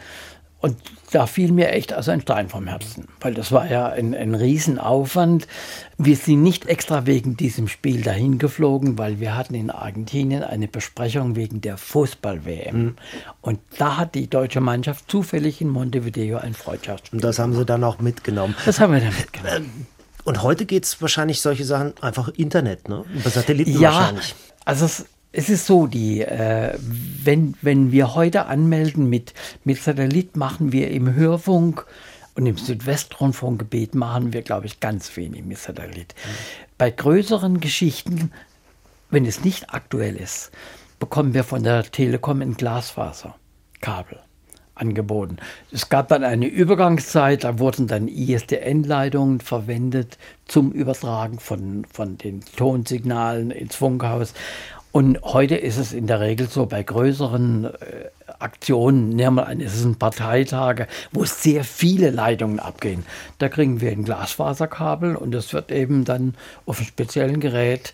und 0.61 0.77
da 1.13 1.27
fiel 1.27 1.53
mir 1.53 1.71
echt 1.71 1.93
also 1.93 2.11
ein 2.11 2.23
Stein 2.23 2.49
vom 2.49 2.67
Herzen, 2.67 3.07
weil 3.21 3.35
das 3.35 3.53
war 3.53 3.71
ja 3.71 3.89
ein, 3.89 4.15
ein 4.15 4.35
Riesenaufwand. 4.35 5.47
Wir 5.99 6.17
sind 6.17 6.43
nicht 6.43 6.67
extra 6.67 7.07
wegen 7.07 7.37
diesem 7.37 7.69
Spiel 7.69 8.03
dahin 8.03 8.39
geflogen, 8.39 8.99
weil 8.99 9.21
wir 9.21 9.37
hatten 9.37 9.55
in 9.55 9.71
Argentinien 9.71 10.43
eine 10.43 10.67
Besprechung 10.67 11.37
wegen 11.37 11.61
der 11.61 11.77
Fußball-WM. 11.77 12.97
Und 13.43 13.61
da 13.79 13.99
hat 13.99 14.15
die 14.15 14.29
deutsche 14.29 14.61
Mannschaft 14.61 15.11
zufällig 15.11 15.61
in 15.61 15.69
Montevideo 15.69 16.39
ein 16.39 16.55
Freundschaftsspiel. 16.55 17.19
Und 17.19 17.25
das 17.25 17.39
haben 17.39 17.55
sie 17.55 17.65
dann 17.65 17.85
auch 17.85 18.01
mitgenommen. 18.01 18.57
Das 18.65 18.81
haben 18.81 18.93
wir 18.93 19.01
dann 19.01 19.15
mitgenommen. 19.15 19.87
Und 20.25 20.43
heute 20.43 20.67
geht 20.67 20.85
es 20.85 21.01
wahrscheinlich 21.01 21.41
solche 21.41 21.65
Sachen 21.65 21.95
einfach 22.01 22.29
Internet, 22.31 22.89
ne? 22.89 23.05
Über 23.15 23.31
Satelliten 23.31 23.79
Ja, 23.79 23.93
wahrscheinlich. 23.93 24.35
Also 24.65 24.87
es, 24.87 25.07
es 25.37 25.51
ist 25.51 25.67
so, 25.67 25.87
die, 25.87 26.23
äh, 26.23 26.73
wenn, 27.23 27.55
wenn 27.61 27.93
wir 27.93 28.15
heute 28.15 28.47
anmelden 28.47 29.11
mit, 29.11 29.35
mit 29.65 29.77
Satellit, 29.77 30.35
machen 30.35 30.73
wir 30.73 30.91
im 30.91 31.15
Hörfunk 31.15 31.85
und 32.37 32.47
im 32.47 32.57
Südwestrundfunkgebiet 32.57 33.95
machen 33.95 34.33
wir, 34.33 34.41
glaube 34.41 34.65
ich, 34.65 34.81
ganz 34.81 35.15
wenig 35.15 35.45
mit 35.45 35.59
Satellit. 35.59 36.15
Mhm. 36.15 36.31
Bei 36.79 36.91
größeren 36.91 37.61
Geschichten, 37.61 38.33
wenn 39.11 39.27
es 39.27 39.45
nicht 39.45 39.75
aktuell 39.75 40.17
ist, 40.17 40.53
bekommen 40.99 41.35
wir 41.35 41.45
von 41.45 41.63
der 41.63 41.83
Telekom 41.83 42.41
ein 42.41 42.55
Glasfaserkabel 42.55 44.21
angeboten. 44.75 45.37
Es 45.71 45.91
gab 45.91 46.09
dann 46.09 46.25
eine 46.25 46.47
Übergangszeit, 46.47 47.45
da 47.45 47.59
wurden 47.59 47.89
dann 47.89 48.09
ISDN-Leitungen 48.09 49.41
verwendet 49.41 50.17
zum 50.47 50.73
Übertragen 50.73 51.41
von, 51.41 51.85
von 51.93 52.17
den 52.17 52.41
Tonsignalen 52.57 53.51
ins 53.51 53.77
Funkhaus. 53.77 54.33
Und 54.97 55.21
heute 55.25 55.57
ist 55.57 55.77
es 55.77 55.93
in 55.93 56.07
der 56.07 56.21
Regel 56.21 56.49
so, 56.49 56.65
bei 56.65 56.83
größeren 56.83 57.67
äh, 57.67 57.69
Aktionen, 58.39 59.11
nehmen 59.11 59.37
wir 59.37 59.47
an, 59.47 59.61
es 59.61 59.79
sind 59.79 59.99
Parteitage, 59.99 60.87
wo 61.13 61.27
sehr 61.27 61.65
viele 61.65 62.09
Leitungen 62.09 62.61
abgehen. 62.61 63.05
Da 63.37 63.51
kriegen 63.51 63.83
wir 63.83 63.91
ein 63.91 64.05
Glasfaserkabel 64.05 65.15
und 65.15 65.33
das 65.33 65.53
wird 65.53 65.71
eben 65.71 66.07
dann 66.07 66.35
auf 66.65 66.79
einem 66.79 66.87
speziellen 66.87 67.41
Gerät 67.41 67.93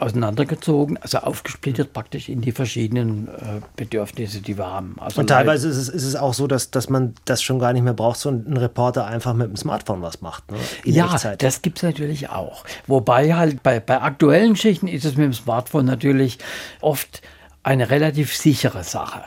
auseinandergezogen, 0.00 0.96
also 0.98 1.18
aufgesplittert 1.18 1.92
praktisch 1.92 2.28
in 2.28 2.40
die 2.40 2.52
verschiedenen 2.52 3.28
äh, 3.28 3.60
Bedürfnisse, 3.76 4.40
die 4.40 4.56
wir 4.56 4.66
haben. 4.66 4.96
Also 4.98 5.20
und 5.20 5.26
teilweise 5.26 5.68
ist 5.68 5.76
es, 5.76 5.88
ist 5.88 6.04
es 6.04 6.16
auch 6.16 6.34
so, 6.34 6.46
dass, 6.46 6.70
dass 6.70 6.88
man 6.88 7.14
das 7.24 7.42
schon 7.42 7.58
gar 7.58 7.72
nicht 7.72 7.82
mehr 7.82 7.92
braucht, 7.92 8.18
so 8.18 8.30
ein 8.30 8.56
Reporter 8.56 9.06
einfach 9.06 9.34
mit 9.34 9.48
dem 9.48 9.56
Smartphone 9.56 10.02
was 10.02 10.20
macht. 10.20 10.50
Ne? 10.50 10.58
ja, 10.84 11.06
Echtzeit. 11.06 11.42
das 11.42 11.62
gibt 11.62 11.78
es 11.78 11.82
natürlich 11.82 12.30
auch. 12.30 12.64
Wobei 12.86 13.34
halt 13.34 13.62
bei, 13.62 13.80
bei 13.80 14.00
aktuellen 14.00 14.56
Schichten 14.56 14.88
ist 14.88 15.04
es 15.04 15.16
mit 15.16 15.26
dem 15.26 15.34
Smartphone 15.34 15.84
natürlich 15.84 16.38
oft 16.80 17.22
eine 17.62 17.90
relativ 17.90 18.36
sichere 18.36 18.84
Sache. 18.84 19.24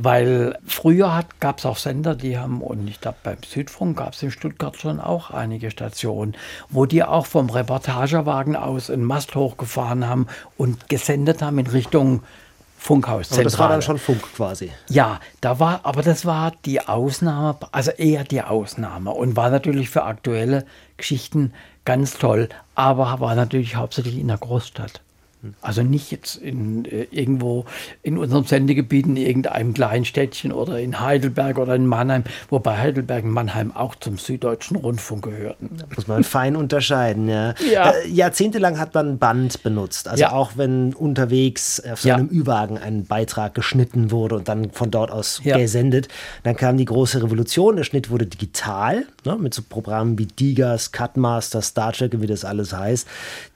Weil 0.00 0.56
früher 0.64 1.24
gab 1.40 1.58
es 1.58 1.66
auch 1.66 1.76
Sender, 1.76 2.14
die 2.14 2.38
haben, 2.38 2.62
und 2.62 2.86
ich 2.86 3.00
glaube 3.00 3.18
beim 3.24 3.38
Südfunk 3.44 3.98
gab 3.98 4.12
es 4.12 4.22
in 4.22 4.30
Stuttgart 4.30 4.76
schon 4.76 5.00
auch 5.00 5.32
einige 5.32 5.72
Stationen, 5.72 6.36
wo 6.70 6.86
die 6.86 7.02
auch 7.02 7.26
vom 7.26 7.50
Reportagewagen 7.50 8.54
aus 8.54 8.90
einen 8.90 9.02
Mast 9.02 9.34
hochgefahren 9.34 10.08
haben 10.08 10.28
und 10.56 10.88
gesendet 10.88 11.42
haben 11.42 11.58
in 11.58 11.66
Richtung 11.66 12.22
Funkhaus. 12.76 13.32
Aber 13.32 13.42
das 13.42 13.58
war 13.58 13.70
dann 13.70 13.82
schon 13.82 13.98
Funk 13.98 14.22
quasi. 14.36 14.70
Ja, 14.88 15.18
da 15.40 15.58
war, 15.58 15.80
aber 15.82 16.02
das 16.02 16.24
war 16.24 16.52
die 16.64 16.80
Ausnahme, 16.80 17.58
also 17.72 17.90
eher 17.90 18.22
die 18.22 18.42
Ausnahme 18.42 19.10
und 19.10 19.34
war 19.34 19.50
natürlich 19.50 19.90
für 19.90 20.04
aktuelle 20.04 20.64
Geschichten 20.96 21.52
ganz 21.84 22.18
toll, 22.18 22.48
aber 22.76 23.18
war 23.18 23.34
natürlich 23.34 23.74
hauptsächlich 23.74 24.16
in 24.16 24.28
der 24.28 24.38
Großstadt. 24.38 25.00
Also 25.60 25.82
nicht 25.82 26.10
jetzt 26.10 26.36
in, 26.36 26.84
äh, 26.84 27.06
irgendwo 27.10 27.64
in 28.02 28.18
unserem 28.18 28.44
Sendegebiet 28.44 29.06
in 29.06 29.16
irgendeinem 29.16 29.72
kleinen 29.72 30.04
Städtchen 30.04 30.50
oder 30.50 30.80
in 30.80 31.00
Heidelberg 31.00 31.58
oder 31.58 31.76
in 31.76 31.86
Mannheim, 31.86 32.24
wobei 32.50 32.76
Heidelberg 32.76 33.24
und 33.24 33.30
Mannheim 33.30 33.74
auch 33.74 33.94
zum 33.94 34.18
Süddeutschen 34.18 34.76
Rundfunk 34.76 35.24
gehörten. 35.24 35.70
Da 35.78 35.84
muss 35.94 36.08
man 36.08 36.24
fein 36.24 36.56
unterscheiden. 36.56 37.28
Ja. 37.28 37.54
ja. 37.70 37.90
Äh, 37.90 38.08
jahrzehntelang 38.08 38.78
hat 38.80 38.94
man 38.94 39.18
Band 39.18 39.62
benutzt. 39.62 40.08
Also 40.08 40.22
ja. 40.22 40.32
auch 40.32 40.52
wenn 40.56 40.92
unterwegs 40.92 41.80
auf 41.80 42.00
so 42.00 42.10
einem 42.10 42.30
ja. 42.32 42.40
Ü-Wagen 42.40 42.78
ein 42.78 43.04
Beitrag 43.04 43.54
geschnitten 43.54 44.10
wurde 44.10 44.36
und 44.36 44.48
dann 44.48 44.72
von 44.72 44.90
dort 44.90 45.10
aus 45.12 45.40
gesendet. 45.44 46.08
Dann 46.42 46.56
kam 46.56 46.76
die 46.76 46.84
große 46.84 47.22
Revolution. 47.22 47.76
Der 47.76 47.84
Schnitt 47.84 48.10
wurde 48.10 48.26
digital 48.26 49.06
ne, 49.24 49.36
mit 49.36 49.54
so 49.54 49.62
Programmen 49.62 50.18
wie 50.18 50.26
Digas, 50.26 50.90
Cutmaster, 50.90 51.62
Starcheck, 51.62 52.20
wie 52.20 52.26
das 52.26 52.44
alles 52.44 52.72
heißt. 52.72 53.06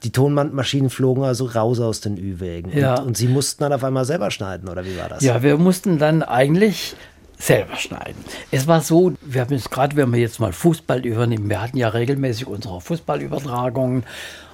Die 0.03 0.11
Tonbandmaschinen 0.11 0.89
flogen 0.89 1.23
also 1.23 1.45
raus 1.45 1.72
Hause 1.73 1.85
aus 1.85 2.01
den 2.01 2.17
Ü-Wägen. 2.17 2.77
Ja. 2.77 2.99
Und, 2.99 3.07
und 3.07 3.17
Sie 3.17 3.27
mussten 3.27 3.63
dann 3.63 3.73
auf 3.73 3.83
einmal 3.83 4.05
selber 4.05 4.29
schneiden, 4.31 4.69
oder 4.69 4.85
wie 4.85 4.97
war 4.97 5.09
das? 5.09 5.23
Ja, 5.23 5.41
wir 5.41 5.57
mussten 5.57 5.97
dann 5.97 6.21
eigentlich 6.21 6.95
selber 7.37 7.75
schneiden. 7.75 8.23
Es 8.51 8.67
war 8.67 8.81
so, 8.81 9.13
wir 9.21 9.41
haben 9.41 9.53
jetzt 9.53 9.71
gerade, 9.71 9.95
wenn 9.95 10.13
wir 10.13 10.19
jetzt 10.19 10.39
mal 10.39 10.53
Fußball 10.53 11.05
übernehmen, 11.05 11.49
wir 11.49 11.61
hatten 11.61 11.77
ja 11.77 11.89
regelmäßig 11.89 12.47
unsere 12.47 12.79
Fußballübertragungen. 12.79 14.03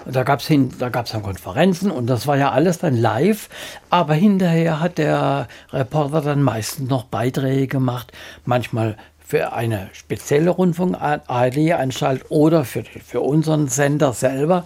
Da 0.06 0.24
gab 0.24 0.40
es 0.40 0.48
da 0.80 0.90
gab's 0.90 1.12
dann 1.12 1.22
Konferenzen 1.22 1.92
und 1.92 2.08
das 2.08 2.26
war 2.26 2.38
ja 2.38 2.52
alles 2.52 2.80
dann 2.80 2.96
live. 2.96 3.50
Aber 3.90 4.14
hinterher 4.14 4.80
hat 4.80 4.98
der 4.98 5.48
Reporter 5.72 6.22
dann 6.22 6.42
meistens 6.42 6.90
noch 6.90 7.04
Beiträge 7.04 7.68
gemacht, 7.68 8.12
manchmal 8.46 8.96
für 9.20 9.54
eine 9.54 9.90
spezielle 9.92 10.50
Rundfunk-ARD-Anstalt 10.50 12.26
oder 12.30 12.66
für, 12.66 12.84
für 12.84 13.22
unseren 13.22 13.68
Sender 13.68 14.14
selber. 14.14 14.66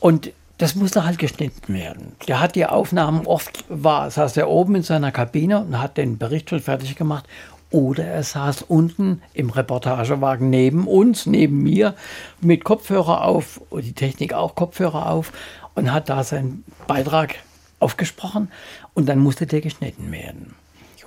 Und 0.00 0.32
das 0.62 0.76
musste 0.76 1.04
halt 1.04 1.18
geschnitten 1.18 1.74
werden. 1.74 2.12
Der 2.28 2.38
hat 2.38 2.54
die 2.54 2.66
Aufnahmen 2.66 3.26
oft, 3.26 3.64
war, 3.68 4.08
saß 4.08 4.36
er 4.36 4.48
oben 4.48 4.76
in 4.76 4.84
seiner 4.84 5.10
Kabine 5.10 5.58
und 5.58 5.80
hat 5.80 5.96
den 5.96 6.18
Bericht 6.18 6.50
schon 6.50 6.60
fertig 6.60 6.94
gemacht. 6.94 7.26
Oder 7.72 8.04
er 8.04 8.22
saß 8.22 8.62
unten 8.62 9.22
im 9.34 9.50
Reportagewagen 9.50 10.50
neben 10.50 10.86
uns, 10.86 11.26
neben 11.26 11.64
mir, 11.64 11.96
mit 12.40 12.62
Kopfhörer 12.62 13.24
auf, 13.24 13.60
die 13.72 13.92
Technik 13.92 14.34
auch 14.34 14.54
Kopfhörer 14.54 15.10
auf, 15.10 15.32
und 15.74 15.92
hat 15.92 16.08
da 16.08 16.22
seinen 16.22 16.62
Beitrag 16.86 17.34
aufgesprochen 17.80 18.48
und 18.94 19.08
dann 19.08 19.18
musste 19.18 19.46
der 19.46 19.62
geschnitten 19.62 20.12
werden. 20.12 20.54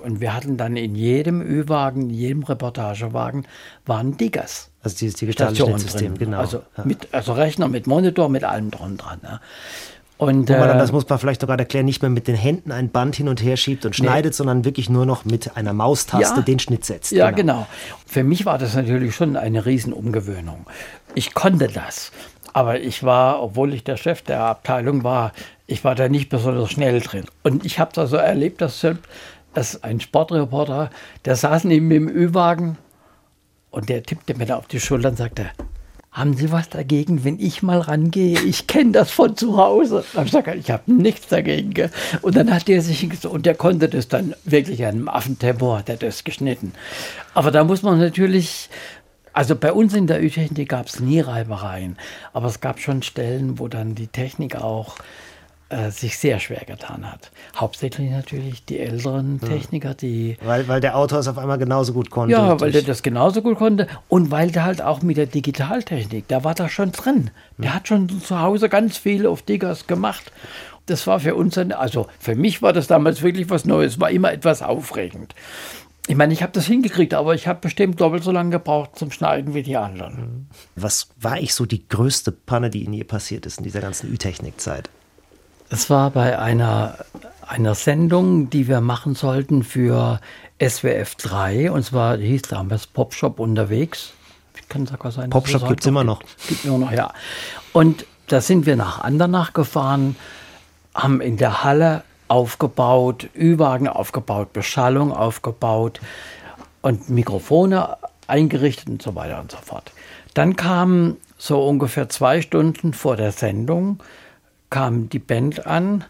Und 0.02 0.20
wir 0.20 0.34
hatten 0.34 0.58
dann 0.58 0.76
in 0.76 0.94
jedem 0.94 1.40
Ü-Wagen, 1.40 2.02
in 2.02 2.10
jedem 2.10 2.42
Reportagewagen 2.42 3.46
waren 3.86 4.18
Diggers. 4.18 4.70
Also 4.86 4.98
dieses 4.98 5.16
digitale 5.16 5.56
Schnittsystem, 5.56 6.16
genau. 6.16 6.38
Also, 6.38 6.62
ja. 6.78 6.84
mit, 6.84 7.08
also 7.10 7.32
Rechner 7.32 7.66
mit 7.66 7.88
Monitor, 7.88 8.28
mit 8.28 8.44
allem 8.44 8.70
drum 8.70 8.96
dran. 8.96 9.18
Ja. 9.20 9.40
Und, 10.16 10.48
Wo 10.48 10.52
man 10.52 10.68
dann, 10.68 10.76
äh, 10.76 10.80
das 10.80 10.92
muss 10.92 11.08
man 11.08 11.18
vielleicht 11.18 11.40
sogar 11.40 11.58
erklären, 11.58 11.86
nicht 11.86 12.02
mehr 12.02 12.10
mit 12.10 12.28
den 12.28 12.36
Händen 12.36 12.70
ein 12.70 12.90
Band 12.90 13.16
hin 13.16 13.28
und 13.28 13.42
her 13.42 13.56
schiebt 13.56 13.84
und 13.84 13.96
schneidet, 13.96 14.34
nee. 14.34 14.36
sondern 14.36 14.64
wirklich 14.64 14.88
nur 14.88 15.04
noch 15.04 15.24
mit 15.24 15.56
einer 15.56 15.72
Maustaste 15.72 16.36
ja, 16.36 16.42
den 16.42 16.60
Schnitt 16.60 16.84
setzt. 16.84 17.10
Ja, 17.10 17.32
genau. 17.32 17.54
genau. 17.54 17.66
Für 18.06 18.22
mich 18.22 18.46
war 18.46 18.58
das 18.58 18.76
natürlich 18.76 19.16
schon 19.16 19.36
eine 19.36 19.66
Riesenumgewöhnung. 19.66 20.66
Ich 21.16 21.34
konnte 21.34 21.66
das. 21.66 22.12
Aber 22.52 22.78
ich 22.78 23.02
war, 23.02 23.42
obwohl 23.42 23.74
ich 23.74 23.82
der 23.82 23.96
Chef 23.96 24.22
der 24.22 24.38
Abteilung 24.42 25.02
war, 25.02 25.32
ich 25.66 25.82
war 25.82 25.96
da 25.96 26.08
nicht 26.08 26.28
besonders 26.28 26.70
schnell 26.70 27.00
drin. 27.00 27.24
Und 27.42 27.66
ich 27.66 27.80
habe 27.80 27.90
da 27.92 28.06
so 28.06 28.18
erlebt, 28.18 28.60
dass 28.60 28.86
dass 29.52 29.82
ein 29.82 30.00
Sportreporter, 30.00 30.90
der 31.24 31.34
saß 31.34 31.64
neben 31.64 31.90
dem 31.90 32.08
Ü-Wagen 32.08 32.76
und 33.76 33.90
der 33.90 34.02
tippte 34.02 34.34
mir 34.34 34.46
da 34.46 34.56
auf 34.56 34.68
die 34.68 34.80
Schulter 34.80 35.10
und 35.10 35.18
sagte, 35.18 35.50
haben 36.10 36.34
Sie 36.34 36.50
was 36.50 36.70
dagegen, 36.70 37.24
wenn 37.24 37.38
ich 37.38 37.62
mal 37.62 37.78
rangehe? 37.78 38.40
Ich 38.40 38.66
kenne 38.66 38.92
das 38.92 39.10
von 39.10 39.36
zu 39.36 39.58
Hause. 39.58 40.02
Ich 40.14 40.24
gesagt, 40.24 40.48
ich 40.54 40.70
habe 40.70 40.90
nichts 40.90 41.28
dagegen. 41.28 41.90
Und 42.22 42.36
dann 42.36 42.54
hat 42.54 42.68
der 42.68 42.80
sich, 42.80 43.26
und 43.26 43.44
der 43.44 43.54
konnte 43.54 43.90
das 43.90 44.08
dann 44.08 44.34
wirklich 44.44 44.82
an 44.86 44.94
einem 44.94 45.08
Affentempo, 45.10 45.76
hat 45.76 45.90
er 45.90 45.98
das 45.98 46.24
geschnitten. 46.24 46.72
Aber 47.34 47.50
da 47.50 47.64
muss 47.64 47.82
man 47.82 47.98
natürlich, 47.98 48.70
also 49.34 49.54
bei 49.54 49.74
uns 49.74 49.92
in 49.92 50.06
der 50.06 50.22
Ü-Technik 50.22 50.70
gab 50.70 50.86
es 50.86 50.98
nie 50.98 51.20
Reibereien, 51.20 51.98
aber 52.32 52.46
es 52.46 52.62
gab 52.62 52.80
schon 52.80 53.02
Stellen, 53.02 53.58
wo 53.58 53.68
dann 53.68 53.94
die 53.94 54.06
Technik 54.06 54.56
auch 54.56 54.96
äh, 55.68 55.90
sich 55.90 56.18
sehr 56.18 56.38
schwer 56.38 56.64
getan 56.64 57.10
hat. 57.10 57.32
Hauptsächlich 57.56 58.10
natürlich 58.10 58.64
die 58.64 58.78
älteren 58.78 59.40
Techniker, 59.40 59.94
die. 59.94 60.36
Weil, 60.44 60.68
weil 60.68 60.80
der 60.80 60.96
Autor 60.96 61.18
es 61.18 61.28
auf 61.28 61.38
einmal 61.38 61.58
genauso 61.58 61.92
gut 61.92 62.10
konnte. 62.10 62.32
Ja, 62.32 62.60
weil 62.60 62.70
der 62.70 62.82
das 62.82 63.02
genauso 63.02 63.42
gut 63.42 63.58
konnte 63.58 63.88
und 64.08 64.30
weil 64.30 64.52
der 64.52 64.64
halt 64.64 64.80
auch 64.80 65.02
mit 65.02 65.16
der 65.16 65.26
Digitaltechnik, 65.26 66.28
da 66.28 66.44
war 66.44 66.54
da 66.54 66.68
schon 66.68 66.92
drin. 66.92 67.30
Der 67.58 67.74
hat 67.74 67.88
schon 67.88 68.08
zu 68.08 68.40
Hause 68.40 68.68
ganz 68.68 68.96
viel 68.96 69.26
auf 69.26 69.42
Diggers 69.42 69.88
gemacht. 69.88 70.30
Das 70.86 71.08
war 71.08 71.18
für 71.18 71.34
uns, 71.34 71.58
ein, 71.58 71.72
also 71.72 72.06
für 72.20 72.36
mich 72.36 72.62
war 72.62 72.72
das 72.72 72.86
damals 72.86 73.22
wirklich 73.22 73.50
was 73.50 73.64
Neues, 73.64 73.98
war 73.98 74.10
immer 74.10 74.32
etwas 74.32 74.62
aufregend. 74.62 75.34
Ich 76.06 76.14
meine, 76.14 76.32
ich 76.32 76.44
habe 76.44 76.52
das 76.52 76.66
hingekriegt, 76.66 77.14
aber 77.14 77.34
ich 77.34 77.48
habe 77.48 77.58
bestimmt 77.60 78.00
doppelt 78.00 78.22
so 78.22 78.30
lange 78.30 78.50
gebraucht 78.50 78.90
zum 78.94 79.10
Schneiden 79.10 79.54
wie 79.54 79.64
die 79.64 79.76
anderen. 79.76 80.48
Was 80.76 81.08
war 81.20 81.32
eigentlich 81.32 81.54
so 81.54 81.66
die 81.66 81.88
größte 81.88 82.30
Panne, 82.30 82.70
die 82.70 82.84
Ihnen 82.84 82.92
je 82.92 83.02
passiert 83.02 83.44
ist 83.46 83.58
in 83.58 83.64
dieser 83.64 83.80
ganzen 83.80 84.12
Ü-Technik-Zeit? 84.12 84.88
Es 85.68 85.90
war 85.90 86.10
bei 86.10 86.38
einer, 86.38 86.98
einer 87.46 87.74
Sendung, 87.74 88.50
die 88.50 88.68
wir 88.68 88.80
machen 88.80 89.14
sollten 89.14 89.62
für 89.62 90.20
SWF 90.62 91.16
3. 91.16 91.70
Und 91.70 91.84
zwar 91.84 92.16
hieß 92.16 92.42
damals 92.42 92.86
Popshop 92.86 93.40
unterwegs. 93.40 94.12
Kann 94.68 94.86
sogar 94.86 95.12
sein, 95.12 95.30
Popshop 95.30 95.68
gibt 95.68 95.80
es 95.80 95.86
immer 95.86 96.02
noch. 96.02 96.20
Gibt 96.48 96.64
immer 96.64 96.78
noch, 96.78 96.92
ja. 96.92 97.12
Und 97.72 98.04
da 98.26 98.40
sind 98.40 98.66
wir 98.66 98.74
nach 98.74 99.00
Andernach 99.00 99.52
gefahren, 99.52 100.16
haben 100.94 101.20
in 101.20 101.36
der 101.36 101.62
Halle 101.62 102.02
aufgebaut, 102.26 103.28
Ü-Wagen 103.36 103.86
aufgebaut, 103.86 104.52
Beschallung 104.52 105.12
aufgebaut 105.12 106.00
und 106.82 107.08
Mikrofone 107.08 107.96
eingerichtet 108.26 108.88
und 108.88 109.02
so 109.02 109.14
weiter 109.14 109.40
und 109.40 109.52
so 109.52 109.58
fort. 109.58 109.92
Dann 110.34 110.56
kam 110.56 111.16
so 111.38 111.64
ungefähr 111.64 112.08
zwei 112.08 112.40
Stunden 112.40 112.92
vor 112.92 113.16
der 113.16 113.30
Sendung 113.30 114.00
kam 114.70 115.08
die 115.08 115.18
Band 115.18 115.66
an 115.66 116.04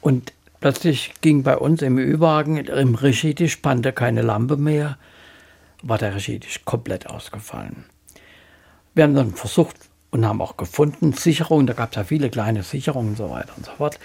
und 0.00 0.32
plötzlich 0.60 1.14
ging 1.20 1.42
bei 1.42 1.56
uns 1.56 1.82
im 1.82 1.98
Ü-Wagen, 1.98 2.56
im 2.56 2.94
Regietisch 2.94 3.52
spannte 3.52 3.92
keine 3.92 4.22
Lampe 4.22 4.56
mehr, 4.56 4.98
war 5.82 5.98
der 5.98 6.14
Regietisch 6.14 6.64
komplett 6.64 7.08
ausgefallen. 7.08 7.84
Wir 8.94 9.04
haben 9.04 9.14
dann 9.14 9.32
versucht 9.32 9.76
und 10.10 10.26
haben 10.26 10.42
auch 10.42 10.56
gefunden, 10.56 11.12
Sicherungen, 11.12 11.66
da 11.66 11.72
gab 11.72 11.90
es 11.90 11.96
ja 11.96 12.04
viele 12.04 12.30
kleine 12.30 12.62
Sicherungen 12.62 13.10
und 13.10 13.16
so 13.16 13.30
weiter 13.30 13.52
und 13.56 13.66
so 13.66 13.72
fort. 13.72 13.98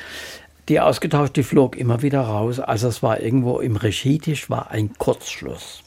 die 0.69 0.79
ausgetauscht, 0.81 1.35
die 1.37 1.43
flog 1.43 1.77
immer 1.77 2.01
wieder 2.01 2.21
raus. 2.21 2.59
Also 2.59 2.89
es 2.89 3.01
war 3.01 3.21
irgendwo 3.21 3.59
im 3.59 3.77
Regietisch 3.77 4.49
war 4.49 4.71
ein 4.71 4.93
Kurzschluss. 4.97 5.81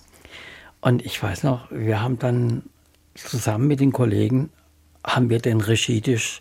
Und 0.80 1.04
ich 1.04 1.22
weiß 1.22 1.42
noch, 1.42 1.70
wir 1.70 2.00
haben 2.00 2.18
dann 2.18 2.62
zusammen 3.14 3.66
mit 3.66 3.80
den 3.80 3.92
Kollegen 3.92 4.50
haben 5.04 5.28
wir 5.28 5.38
den 5.38 5.60
Regietisch 5.60 6.40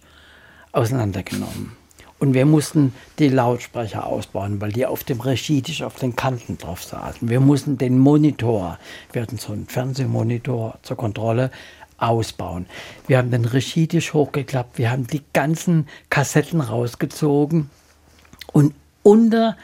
auseinandergenommen. 0.72 1.78
Und 2.20 2.34
wir 2.34 2.46
mussten 2.46 2.94
die 3.18 3.30
Lautsprecher 3.30 4.06
ausbauen, 4.06 4.60
weil 4.60 4.74
die 4.74 4.86
auf 4.86 5.06
dem 5.06 5.22
Regietisch 5.22 5.84
auf 5.84 5.96
den 5.96 6.18
Kanten 6.18 6.58
drauf 6.58 6.84
saßen. 6.84 7.30
Wir 7.30 7.40
mussten 7.40 7.78
den 7.78 7.98
Monitor, 7.98 8.78
wir 9.14 9.22
hatten 9.22 9.38
so 9.38 9.54
einen 9.54 9.68
Fernsehmonitor 9.68 10.80
zur 10.84 10.98
Kontrolle, 10.98 11.50
ausbauen. 11.98 12.66
Wir 13.08 13.18
haben 13.18 13.32
den 13.32 13.46
Regietisch 13.46 14.14
hochgeklappt, 14.14 14.78
wir 14.78 14.92
haben 14.92 15.08
die 15.08 15.22
ganzen 15.34 15.88
Kassetten 16.10 16.62
rausgezogen 16.62 17.70
und 18.52 18.74
unter 19.04 19.58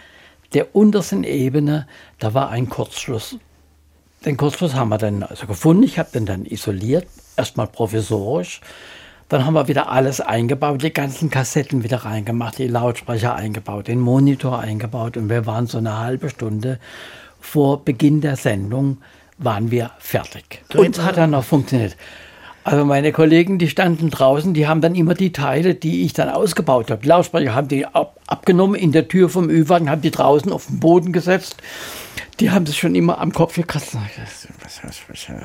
der 0.53 0.75
untersten 0.75 1.23
Ebene, 1.23 1.87
da 2.19 2.33
war 2.33 2.49
ein 2.49 2.69
Kurzschluss. 2.69 3.37
Den 4.23 4.37
Kurzschluss 4.37 4.73
haben 4.73 4.89
wir 4.89 4.97
dann 4.97 5.23
also 5.23 5.47
gefunden. 5.47 5.83
Ich 5.83 5.99
habe 5.99 6.09
den 6.11 6.25
dann 6.25 6.45
isoliert, 6.45 7.07
erstmal 7.35 7.67
provisorisch. 7.67 8.61
Dann 9.27 9.45
haben 9.45 9.55
wir 9.55 9.67
wieder 9.67 9.89
alles 9.89 10.21
eingebaut, 10.21 10.83
die 10.83 10.93
ganzen 10.93 11.31
Kassetten 11.31 11.83
wieder 11.83 11.97
reingemacht, 11.97 12.59
die 12.59 12.67
Lautsprecher 12.67 13.35
eingebaut, 13.35 13.87
den 13.87 13.99
Monitor 13.99 14.59
eingebaut 14.59 15.17
und 15.17 15.29
wir 15.29 15.47
waren 15.47 15.65
so 15.65 15.79
eine 15.79 15.97
halbe 15.97 16.29
Stunde 16.29 16.79
vor 17.39 17.83
Beginn 17.83 18.21
der 18.21 18.35
Sendung 18.35 18.97
waren 19.37 19.71
wir 19.71 19.91
fertig. 19.99 20.63
Und 20.73 21.03
hat 21.03 21.17
dann 21.17 21.31
noch 21.31 21.43
funktioniert. 21.43 21.97
Also 22.65 22.83
meine 22.83 23.11
Kollegen, 23.11 23.59
die 23.59 23.69
standen 23.69 24.09
draußen, 24.09 24.55
die 24.55 24.65
haben 24.67 24.81
dann 24.81 24.95
immer 24.95 25.13
die 25.13 25.31
Teile, 25.31 25.75
die 25.75 26.03
ich 26.03 26.13
dann 26.13 26.29
ausgebaut 26.29 26.89
habe. 26.89 27.03
Die 27.03 27.07
Lautsprecher 27.07 27.53
haben 27.53 27.67
die 27.67 27.85
ab, 27.85 28.19
abgenommen 28.25 28.73
in 28.73 28.91
der 28.91 29.07
Tür 29.07 29.29
vom 29.29 29.51
Ü-Wagen, 29.51 29.87
haben 29.87 30.01
die 30.01 30.09
draußen 30.09 30.51
auf 30.51 30.65
den 30.65 30.79
Boden 30.79 31.13
gesetzt. 31.13 31.57
Die 32.39 32.49
haben 32.49 32.65
sich 32.65 32.79
schon 32.79 32.95
immer 32.95 33.19
am 33.19 33.31
Kopf 33.33 33.53
gekratzt. 33.53 33.95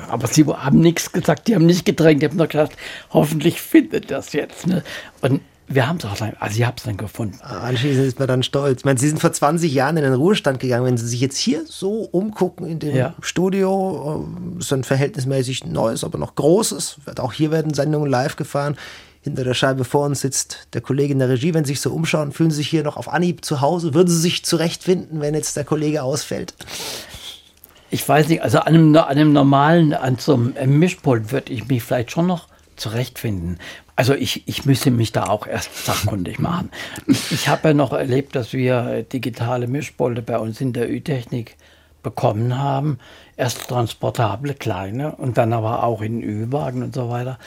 Aber 0.09 0.27
sie 0.27 0.45
haben 0.45 0.79
nichts 0.79 1.11
gesagt, 1.11 1.47
die 1.47 1.53
haben 1.53 1.67
nicht 1.67 1.85
gedrängt. 1.85 2.23
Die 2.23 2.25
haben 2.25 2.37
nur 2.37 2.47
gesagt, 2.47 2.75
hoffentlich 3.11 3.61
findet 3.61 4.09
das 4.09 4.33
jetzt. 4.33 4.65
Ne? 4.65 4.83
Und 5.21 5.41
wir 5.67 5.87
haben 5.87 5.97
es 5.97 6.05
auch 6.05 6.15
dann, 6.15 6.33
also 6.39 6.57
ich 6.57 6.65
habe 6.65 6.75
es 6.77 6.83
dann 6.83 6.97
gefunden. 6.97 7.39
Anschließend 7.41 8.05
ist 8.05 8.19
man 8.19 8.27
dann 8.27 8.43
stolz. 8.43 8.79
Ich 8.79 8.85
meine, 8.85 8.99
Sie 8.99 9.07
sind 9.07 9.19
vor 9.19 9.31
20 9.31 9.73
Jahren 9.73 9.97
in 9.97 10.03
den 10.03 10.13
Ruhestand 10.13 10.59
gegangen. 10.59 10.85
Wenn 10.85 10.97
Sie 10.97 11.07
sich 11.07 11.21
jetzt 11.21 11.37
hier 11.37 11.63
so 11.65 12.01
umgucken 12.11 12.67
in 12.67 12.79
dem 12.79 12.95
ja. 12.95 13.13
Studio, 13.21 14.27
äh, 14.55 14.59
ist 14.59 14.73
ein 14.73 14.83
verhältnismäßig 14.83 15.65
neues, 15.65 16.03
aber 16.03 16.17
noch 16.17 16.35
großes. 16.35 16.97
Auch 17.17 17.33
hier 17.33 17.51
werden 17.51 17.73
Sendungen 17.73 18.09
live 18.09 18.35
gefahren. 18.35 18.75
Hinter 19.21 19.43
der 19.43 19.53
Scheibe 19.53 19.83
vor 19.83 20.05
uns 20.05 20.21
sitzt 20.21 20.67
der 20.73 20.81
Kollege 20.81 21.13
in 21.13 21.19
der 21.19 21.29
Regie. 21.29 21.53
Wenn 21.53 21.63
Sie 21.63 21.73
sich 21.73 21.81
so 21.81 21.91
umschauen, 21.91 22.31
fühlen 22.31 22.51
Sie 22.51 22.57
sich 22.57 22.67
hier 22.67 22.83
noch 22.83 22.97
auf 22.97 23.07
Anhieb 23.07 23.45
zu 23.45 23.61
Hause? 23.61 23.93
Würden 23.93 24.09
Sie 24.09 24.19
sich 24.19 24.43
zurechtfinden, 24.43 25.21
wenn 25.21 25.35
jetzt 25.35 25.55
der 25.55 25.63
Kollege 25.63 26.03
ausfällt? 26.03 26.55
Ich 27.91 28.07
weiß 28.07 28.29
nicht, 28.29 28.41
also 28.41 28.59
an 28.59 28.67
einem, 28.67 28.95
an 28.95 29.03
einem 29.03 29.33
normalen, 29.33 29.93
an 29.93 30.17
so 30.17 30.33
einem 30.33 30.79
Mischpult 30.79 31.31
würde 31.31 31.53
ich 31.53 31.67
mich 31.67 31.83
vielleicht 31.83 32.11
schon 32.11 32.25
noch 32.25 32.47
zurechtfinden. 32.75 33.59
Also 33.95 34.13
ich, 34.13 34.47
ich 34.47 34.65
müsste 34.65 34.91
mich 34.91 35.11
da 35.11 35.25
auch 35.25 35.47
erst 35.47 35.85
sachkundig 35.85 36.39
machen. 36.39 36.71
Ich, 37.07 37.47
habe 37.47 37.69
ja 37.69 37.73
noch 37.73 37.93
erlebt, 37.93 38.35
dass 38.35 38.53
wir 38.53 39.03
digitale 39.03 39.67
Mischpulte 39.67 40.21
bei 40.21 40.39
uns 40.39 40.61
in 40.61 40.73
der 40.73 40.89
Ü-Technik 40.89 41.55
bekommen 42.01 42.57
haben. 42.57 42.97
Erst 43.37 43.67
transportable, 43.67 44.53
kleine 44.53 45.15
und 45.15 45.37
dann 45.37 45.53
aber 45.53 45.83
auch 45.83 46.01
in 46.01 46.21
Ü-Wagen 46.21 46.83
und 46.83 46.95
so 46.95 47.09
weiter. 47.09 47.37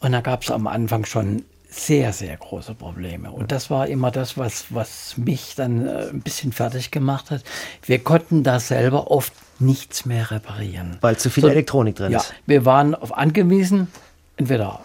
Und 0.00 0.12
da 0.12 0.20
gab 0.20 0.42
es 0.42 0.50
am 0.50 0.66
Anfang 0.66 1.06
schon 1.06 1.44
sehr, 1.74 2.12
sehr 2.12 2.36
große 2.36 2.74
Probleme. 2.74 3.30
Und 3.30 3.50
das 3.50 3.68
war 3.70 3.88
immer 3.88 4.10
das, 4.10 4.38
was, 4.38 4.66
was 4.70 5.16
mich 5.16 5.54
dann 5.56 5.86
äh, 5.86 6.08
ein 6.10 6.20
bisschen 6.20 6.52
fertig 6.52 6.90
gemacht 6.90 7.30
hat. 7.30 7.42
Wir 7.82 7.98
konnten 7.98 8.42
da 8.42 8.60
selber 8.60 9.10
oft 9.10 9.32
nichts 9.58 10.04
mehr 10.04 10.30
reparieren. 10.30 10.98
Weil 11.00 11.16
zu 11.16 11.30
viel 11.30 11.42
so, 11.42 11.48
Elektronik 11.48 11.96
drin 11.96 12.12
ja, 12.12 12.18
ist. 12.18 12.34
Wir 12.46 12.64
waren 12.64 12.94
auf 12.94 13.16
angewiesen, 13.16 13.88
entweder 14.36 14.80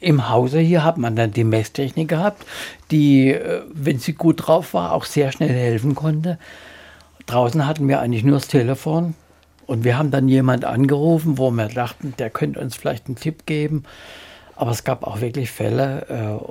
im 0.00 0.28
Hause 0.28 0.60
hier 0.60 0.84
hat 0.84 0.96
man 0.96 1.16
dann 1.16 1.32
die 1.32 1.44
Messtechnik 1.44 2.08
gehabt, 2.08 2.44
die, 2.90 3.32
äh, 3.32 3.62
wenn 3.72 3.98
sie 3.98 4.12
gut 4.12 4.46
drauf 4.46 4.74
war, 4.74 4.92
auch 4.92 5.04
sehr 5.04 5.32
schnell 5.32 5.50
helfen 5.50 5.94
konnte. 5.94 6.38
Draußen 7.26 7.66
hatten 7.66 7.88
wir 7.88 8.00
eigentlich 8.00 8.24
nur 8.24 8.36
das 8.36 8.48
Telefon 8.48 9.14
und 9.66 9.84
wir 9.84 9.98
haben 9.98 10.10
dann 10.10 10.28
jemand 10.28 10.64
angerufen, 10.64 11.36
wo 11.36 11.50
wir 11.50 11.68
dachten, 11.68 12.14
der 12.18 12.30
könnte 12.30 12.60
uns 12.60 12.76
vielleicht 12.76 13.06
einen 13.06 13.16
Tipp 13.16 13.44
geben. 13.44 13.84
Aber 14.56 14.70
es 14.70 14.82
gab 14.82 15.04
auch 15.04 15.20
wirklich 15.20 15.50
Fälle, 15.50 16.06
äh, 16.08 16.44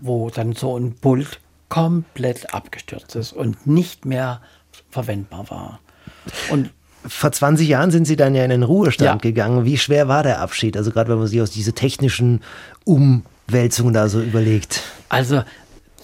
wo 0.00 0.30
dann 0.30 0.52
so 0.52 0.78
ein 0.78 0.94
Pult 0.94 1.40
komplett 1.68 2.54
abgestürzt 2.54 3.16
ist 3.16 3.32
und 3.32 3.66
nicht 3.66 4.04
mehr 4.04 4.40
verwendbar 4.90 5.50
war. 5.50 5.80
Und 6.50 6.70
vor 7.06 7.32
20 7.32 7.68
Jahren 7.68 7.90
sind 7.90 8.06
Sie 8.06 8.16
dann 8.16 8.34
ja 8.34 8.44
in 8.44 8.50
den 8.50 8.62
Ruhestand 8.62 9.24
ja. 9.24 9.30
gegangen. 9.30 9.64
Wie 9.64 9.78
schwer 9.78 10.08
war 10.08 10.22
der 10.22 10.40
Abschied? 10.40 10.76
Also 10.76 10.90
gerade 10.90 11.10
wenn 11.10 11.18
man 11.18 11.26
sich 11.26 11.40
aus 11.40 11.50
diese 11.50 11.72
technischen 11.72 12.42
Umwälzungen 12.84 13.92
da 13.92 14.08
so 14.08 14.20
überlegt. 14.20 14.82
Also 15.08 15.42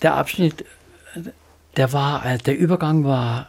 der 0.03 0.15
Abschnitt, 0.15 0.65
der 1.77 1.93
war, 1.93 2.23
der 2.39 2.59
Übergang 2.59 3.05
war 3.05 3.49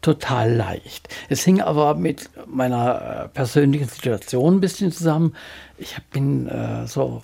total 0.00 0.52
leicht. 0.52 1.08
Es 1.28 1.44
hing 1.44 1.60
aber 1.60 1.94
mit 1.94 2.30
meiner 2.46 3.24
äh, 3.24 3.28
persönlichen 3.28 3.88
Situation 3.88 4.56
ein 4.56 4.60
bisschen 4.60 4.90
zusammen. 4.90 5.34
Ich 5.78 5.96
bin 6.12 6.48
äh, 6.48 6.86
so 6.86 7.22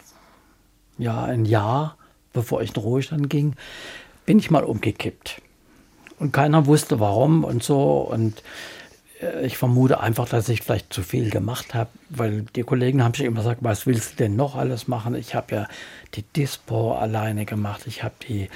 ja 0.97 1.25
ein 1.25 1.45
Jahr, 1.45 1.97
bevor 2.33 2.63
ich 2.63 2.71
in 2.71 2.75
den 2.75 2.83
Ruhestand 2.83 3.31
ging, 3.31 3.55
bin 4.27 4.39
ich 4.39 4.51
mal 4.51 4.65
umgekippt 4.65 5.41
und 6.19 6.33
keiner 6.33 6.67
wusste 6.67 7.01
warum 7.01 7.45
und 7.45 7.63
so 7.63 8.01
und 8.01 8.39
äh, 8.39 8.43
ich 9.43 9.59
vermute 9.59 10.01
einfach, 10.01 10.29
dass 10.29 10.49
ich 10.49 10.63
vielleicht 10.63 10.93
zu 10.93 11.03
viel 11.03 11.31
gemacht 11.31 11.75
habe, 11.75 11.91
weil 12.11 12.43
die 12.55 12.63
Kollegen 12.63 13.03
haben 13.03 13.15
sich 13.15 13.25
immer 13.25 13.39
gesagt, 13.39 13.59
was 13.63 13.87
willst 13.87 14.13
du 14.13 14.17
denn 14.17 14.37
noch 14.37 14.57
alles 14.57 14.89
machen? 14.89 15.15
Ich 15.15 15.35
habe 15.35 15.55
ja 15.55 15.69
die 16.15 16.23
Dispo 16.23 16.95
alleine 16.95 17.45
gemacht, 17.45 17.83
ich 17.87 18.03
habe 18.03 18.15
die, 18.29 18.49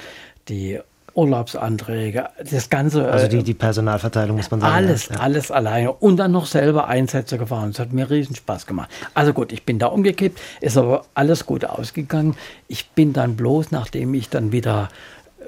die 0.47 0.79
Urlaubsanträge, 1.15 2.29
das 2.49 2.69
Ganze. 2.69 3.11
Also 3.11 3.27
die, 3.27 3.39
äh, 3.39 3.43
die 3.43 3.53
Personalverteilung 3.53 4.37
muss 4.37 4.49
man 4.49 4.61
sagen. 4.61 4.73
Alles, 4.73 5.09
ja. 5.09 5.17
alles 5.17 5.51
alleine. 5.51 5.91
Und 5.91 6.17
dann 6.17 6.31
noch 6.31 6.47
selber 6.47 6.87
Einsätze 6.87 7.37
gefahren. 7.37 7.71
Das 7.71 7.79
hat 7.79 7.93
mir 7.93 8.09
riesen 8.09 8.35
Spaß 8.35 8.65
gemacht. 8.65 8.89
Also 9.13 9.33
gut, 9.33 9.51
ich 9.51 9.63
bin 9.63 9.77
da 9.77 9.87
umgekippt, 9.87 10.39
ist 10.61 10.77
aber 10.77 11.05
alles 11.13 11.45
gut 11.45 11.65
ausgegangen. 11.65 12.35
Ich 12.67 12.89
bin 12.91 13.13
dann 13.13 13.35
bloß, 13.35 13.71
nachdem 13.71 14.13
ich 14.15 14.29
dann 14.29 14.51
wieder 14.51 14.89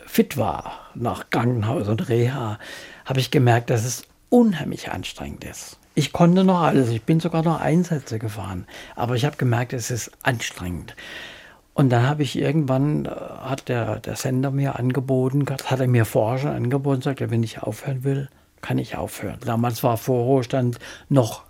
fit 0.06 0.38
war, 0.38 0.92
nach 0.94 1.30
Krankenhaus 1.32 1.88
und 1.88 2.10
Reha, 2.10 2.60
habe 3.06 3.20
ich 3.20 3.32
gemerkt, 3.32 3.70
dass 3.72 3.86
es 3.86 4.04
unheimlich 4.36 4.92
anstrengend 4.92 5.46
ist. 5.46 5.80
Ich 5.94 6.12
konnte 6.12 6.44
noch 6.44 6.60
alles, 6.60 6.90
ich 6.90 7.04
bin 7.04 7.22
sogar 7.22 7.42
noch 7.42 7.62
Einsätze 7.62 8.20
gefahren, 8.20 8.68
aber 8.94 9.16
ich 9.16 9.24
habe 9.24 9.38
gemerkt, 9.38 9.72
es 9.72 9.92
ist 9.92 10.12
anstrengend. 10.24 10.94
Und 11.74 11.90
dann 11.90 12.06
habe 12.06 12.24
ich 12.24 12.38
irgendwann, 12.38 13.06
äh, 13.06 13.10
hat 13.10 13.70
der, 13.70 14.02
der 14.02 14.18
Sender 14.18 14.52
mir 14.52 14.78
angeboten, 14.78 15.46
hat 15.50 15.80
er 15.80 15.88
mir 15.88 16.04
vorher 16.04 16.40
schon 16.40 16.52
angeboten, 16.52 17.02
sagte, 17.02 17.32
wenn 17.32 17.44
ich 17.44 17.64
aufhören 17.64 18.04
will, 18.04 18.30
kann 18.60 18.78
ich 18.78 18.98
aufhören. 18.98 19.38
Damals 19.46 19.84
war 19.84 19.96
Vorruhestand 19.96 20.80
noch, 21.08 21.44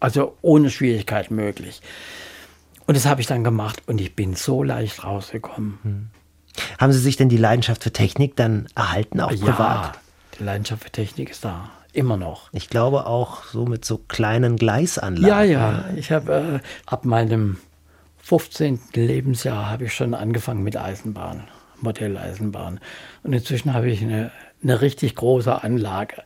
also 0.00 0.36
ohne 0.42 0.70
Schwierigkeit 0.70 1.30
möglich. 1.30 1.80
Und 2.86 2.96
das 2.96 3.06
habe 3.06 3.20
ich 3.20 3.28
dann 3.28 3.44
gemacht 3.44 3.82
und 3.86 4.00
ich 4.00 4.16
bin 4.16 4.34
so 4.34 4.64
leicht 4.64 5.04
rausgekommen. 5.04 5.78
Hm. 5.84 6.10
Haben 6.80 6.92
Sie 6.92 6.98
sich 6.98 7.16
denn 7.16 7.28
die 7.28 7.36
Leidenschaft 7.36 7.84
für 7.84 7.92
Technik 7.92 8.34
dann 8.34 8.66
erhalten, 8.74 9.20
auch 9.20 9.30
ja, 9.30 9.44
privat? 9.44 9.98
Die 10.38 10.44
Leidenschaft 10.44 10.82
für 10.82 10.90
Technik 10.90 11.30
ist 11.30 11.44
da. 11.44 11.70
Immer 11.92 12.16
noch. 12.16 12.48
Ich 12.52 12.70
glaube 12.70 13.06
auch 13.06 13.44
so 13.44 13.66
mit 13.66 13.84
so 13.84 13.98
kleinen 13.98 14.56
Gleisanlagen. 14.56 15.28
Ja, 15.28 15.42
ja. 15.42 15.84
Ich 15.96 16.10
habe 16.10 16.60
äh, 16.62 16.66
ab 16.86 17.04
meinem 17.04 17.58
15. 18.22 18.80
Lebensjahr 18.94 19.68
habe 19.68 19.84
ich 19.84 19.94
schon 19.94 20.14
angefangen 20.14 20.62
mit 20.62 20.76
Eisenbahn, 20.76 21.44
Modelleisenbahn. 21.80 22.80
Und 23.24 23.32
inzwischen 23.32 23.74
habe 23.74 23.90
ich 23.90 24.00
eine, 24.02 24.30
eine 24.62 24.80
richtig 24.80 25.16
große 25.16 25.62
Anlage. 25.62 26.22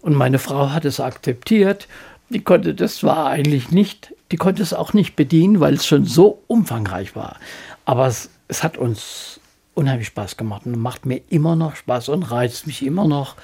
Und 0.00 0.14
meine 0.14 0.38
Frau 0.38 0.70
hat 0.70 0.84
es 0.84 1.00
akzeptiert. 1.00 1.86
Die 2.30 2.42
konnte 2.42 2.74
das 2.74 2.96
zwar 2.96 3.28
eigentlich 3.28 3.70
nicht, 3.70 4.14
die 4.32 4.36
konnte 4.36 4.62
es 4.62 4.74
auch 4.74 4.92
nicht 4.94 5.16
bedienen, 5.16 5.60
weil 5.60 5.74
es 5.74 5.86
schon 5.86 6.04
so 6.04 6.42
umfangreich 6.46 7.14
war. 7.14 7.36
Aber 7.84 8.06
es, 8.06 8.30
es 8.48 8.62
hat 8.62 8.76
uns 8.76 9.40
unheimlich 9.74 10.08
Spaß 10.08 10.36
gemacht 10.36 10.66
und 10.66 10.78
macht 10.78 11.06
mir 11.06 11.20
immer 11.28 11.56
noch 11.56 11.76
Spaß 11.76 12.08
und 12.08 12.24
reizt 12.24 12.66
mich 12.66 12.84
immer 12.84 13.06
noch. 13.06 13.36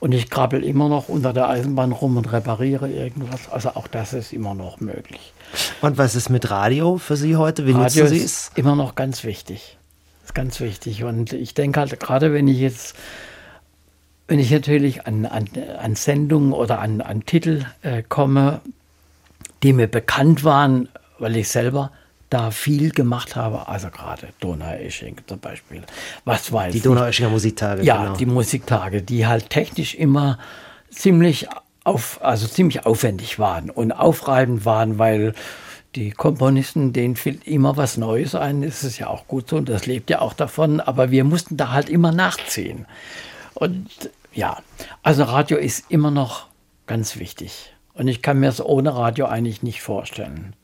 Und 0.00 0.12
ich 0.12 0.30
krabbel 0.30 0.64
immer 0.64 0.88
noch 0.88 1.10
unter 1.10 1.34
der 1.34 1.48
Eisenbahn 1.50 1.92
rum 1.92 2.16
und 2.16 2.32
repariere 2.32 2.90
irgendwas. 2.90 3.50
Also 3.50 3.70
auch 3.70 3.86
das 3.86 4.14
ist 4.14 4.32
immer 4.32 4.54
noch 4.54 4.80
möglich. 4.80 5.34
Und 5.82 5.98
was 5.98 6.14
ist 6.14 6.30
mit 6.30 6.50
Radio 6.50 6.96
für 6.96 7.16
Sie 7.16 7.36
heute? 7.36 7.66
Wie 7.66 7.72
Radio 7.72 8.04
nutzen 8.04 8.08
Sie 8.08 8.24
es? 8.24 8.48
Ist 8.48 8.58
immer 8.58 8.76
noch 8.76 8.94
ganz 8.94 9.24
wichtig. 9.24 9.76
Ist 10.24 10.34
ganz 10.34 10.58
wichtig. 10.60 11.04
Und 11.04 11.34
ich 11.34 11.52
denke 11.52 11.80
halt, 11.80 12.00
gerade 12.00 12.32
wenn 12.32 12.48
ich 12.48 12.58
jetzt, 12.58 12.96
wenn 14.26 14.38
ich 14.38 14.50
natürlich 14.50 15.06
an, 15.06 15.26
an, 15.26 15.46
an 15.78 15.94
Sendungen 15.96 16.54
oder 16.54 16.78
an, 16.78 17.02
an 17.02 17.26
Titel 17.26 17.66
äh, 17.82 18.02
komme, 18.02 18.62
die 19.62 19.74
mir 19.74 19.86
bekannt 19.86 20.44
waren, 20.44 20.88
weil 21.18 21.36
ich 21.36 21.50
selber 21.50 21.92
da 22.30 22.52
viel 22.52 22.90
gemacht 22.90 23.36
habe, 23.36 23.68
also 23.68 23.90
gerade 23.90 24.28
Donaueschingen 24.38 25.20
zum 25.26 25.40
Beispiel. 25.40 25.82
Was 26.24 26.52
weiß 26.52 26.72
Die 26.72 26.80
Donaueschinger 26.80 27.28
Musiktage. 27.28 27.82
Ja, 27.82 28.04
genau. 28.04 28.16
die 28.16 28.26
Musiktage, 28.26 29.02
die 29.02 29.26
halt 29.26 29.50
technisch 29.50 29.94
immer 29.94 30.38
ziemlich 30.90 31.48
auf, 31.84 32.22
also 32.22 32.46
ziemlich 32.46 32.86
aufwendig 32.86 33.38
waren 33.38 33.68
und 33.68 33.92
aufreibend 33.92 34.64
waren, 34.64 34.98
weil 34.98 35.34
die 35.96 36.12
Komponisten, 36.12 36.92
denen 36.92 37.16
fällt 37.16 37.46
immer 37.46 37.76
was 37.76 37.96
Neues 37.96 38.36
ein. 38.36 38.62
Das 38.62 38.84
ist 38.84 38.98
ja 38.98 39.08
auch 39.08 39.26
gut 39.26 39.48
so 39.48 39.56
und 39.56 39.68
das 39.68 39.86
lebt 39.86 40.08
ja 40.08 40.20
auch 40.20 40.34
davon. 40.34 40.80
Aber 40.80 41.10
wir 41.10 41.24
mussten 41.24 41.56
da 41.56 41.72
halt 41.72 41.88
immer 41.88 42.12
nachziehen. 42.12 42.86
Und 43.54 43.88
ja, 44.32 44.58
also 45.02 45.24
Radio 45.24 45.58
ist 45.58 45.90
immer 45.90 46.12
noch 46.12 46.46
ganz 46.86 47.18
wichtig. 47.18 47.74
Und 47.94 48.06
ich 48.06 48.22
kann 48.22 48.38
mir 48.38 48.48
es 48.48 48.64
ohne 48.64 48.94
Radio 48.94 49.26
eigentlich 49.26 49.64
nicht 49.64 49.82
vorstellen. 49.82 50.54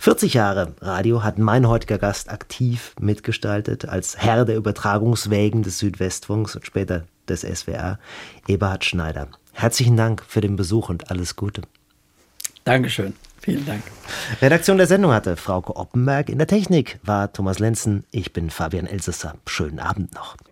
40 0.00 0.34
Jahre 0.34 0.74
Radio 0.80 1.24
hat 1.24 1.38
mein 1.38 1.66
heutiger 1.66 1.98
Gast 1.98 2.30
aktiv 2.30 2.94
mitgestaltet, 3.00 3.88
als 3.88 4.16
Herr 4.16 4.44
der 4.44 4.56
Übertragungswägen 4.56 5.64
des 5.64 5.80
Südwestfunks 5.80 6.54
und 6.54 6.64
später 6.64 7.04
des 7.28 7.40
SWR, 7.40 7.98
Eberhard 8.46 8.84
Schneider. 8.84 9.26
Herzlichen 9.52 9.96
Dank 9.96 10.22
für 10.26 10.40
den 10.40 10.54
Besuch 10.54 10.88
und 10.88 11.10
alles 11.10 11.34
Gute. 11.34 11.62
Dankeschön. 12.62 13.14
Vielen 13.40 13.66
Dank. 13.66 13.82
Redaktion 14.40 14.78
der 14.78 14.86
Sendung 14.86 15.12
hatte 15.12 15.36
Frauke 15.36 15.74
Oppenberg. 15.74 16.28
In 16.28 16.38
der 16.38 16.46
Technik 16.46 17.00
war 17.02 17.32
Thomas 17.32 17.58
Lenzen. 17.58 18.04
Ich 18.12 18.32
bin 18.32 18.50
Fabian 18.50 18.86
Elsesser. 18.86 19.34
Schönen 19.46 19.80
Abend 19.80 20.14
noch. 20.14 20.36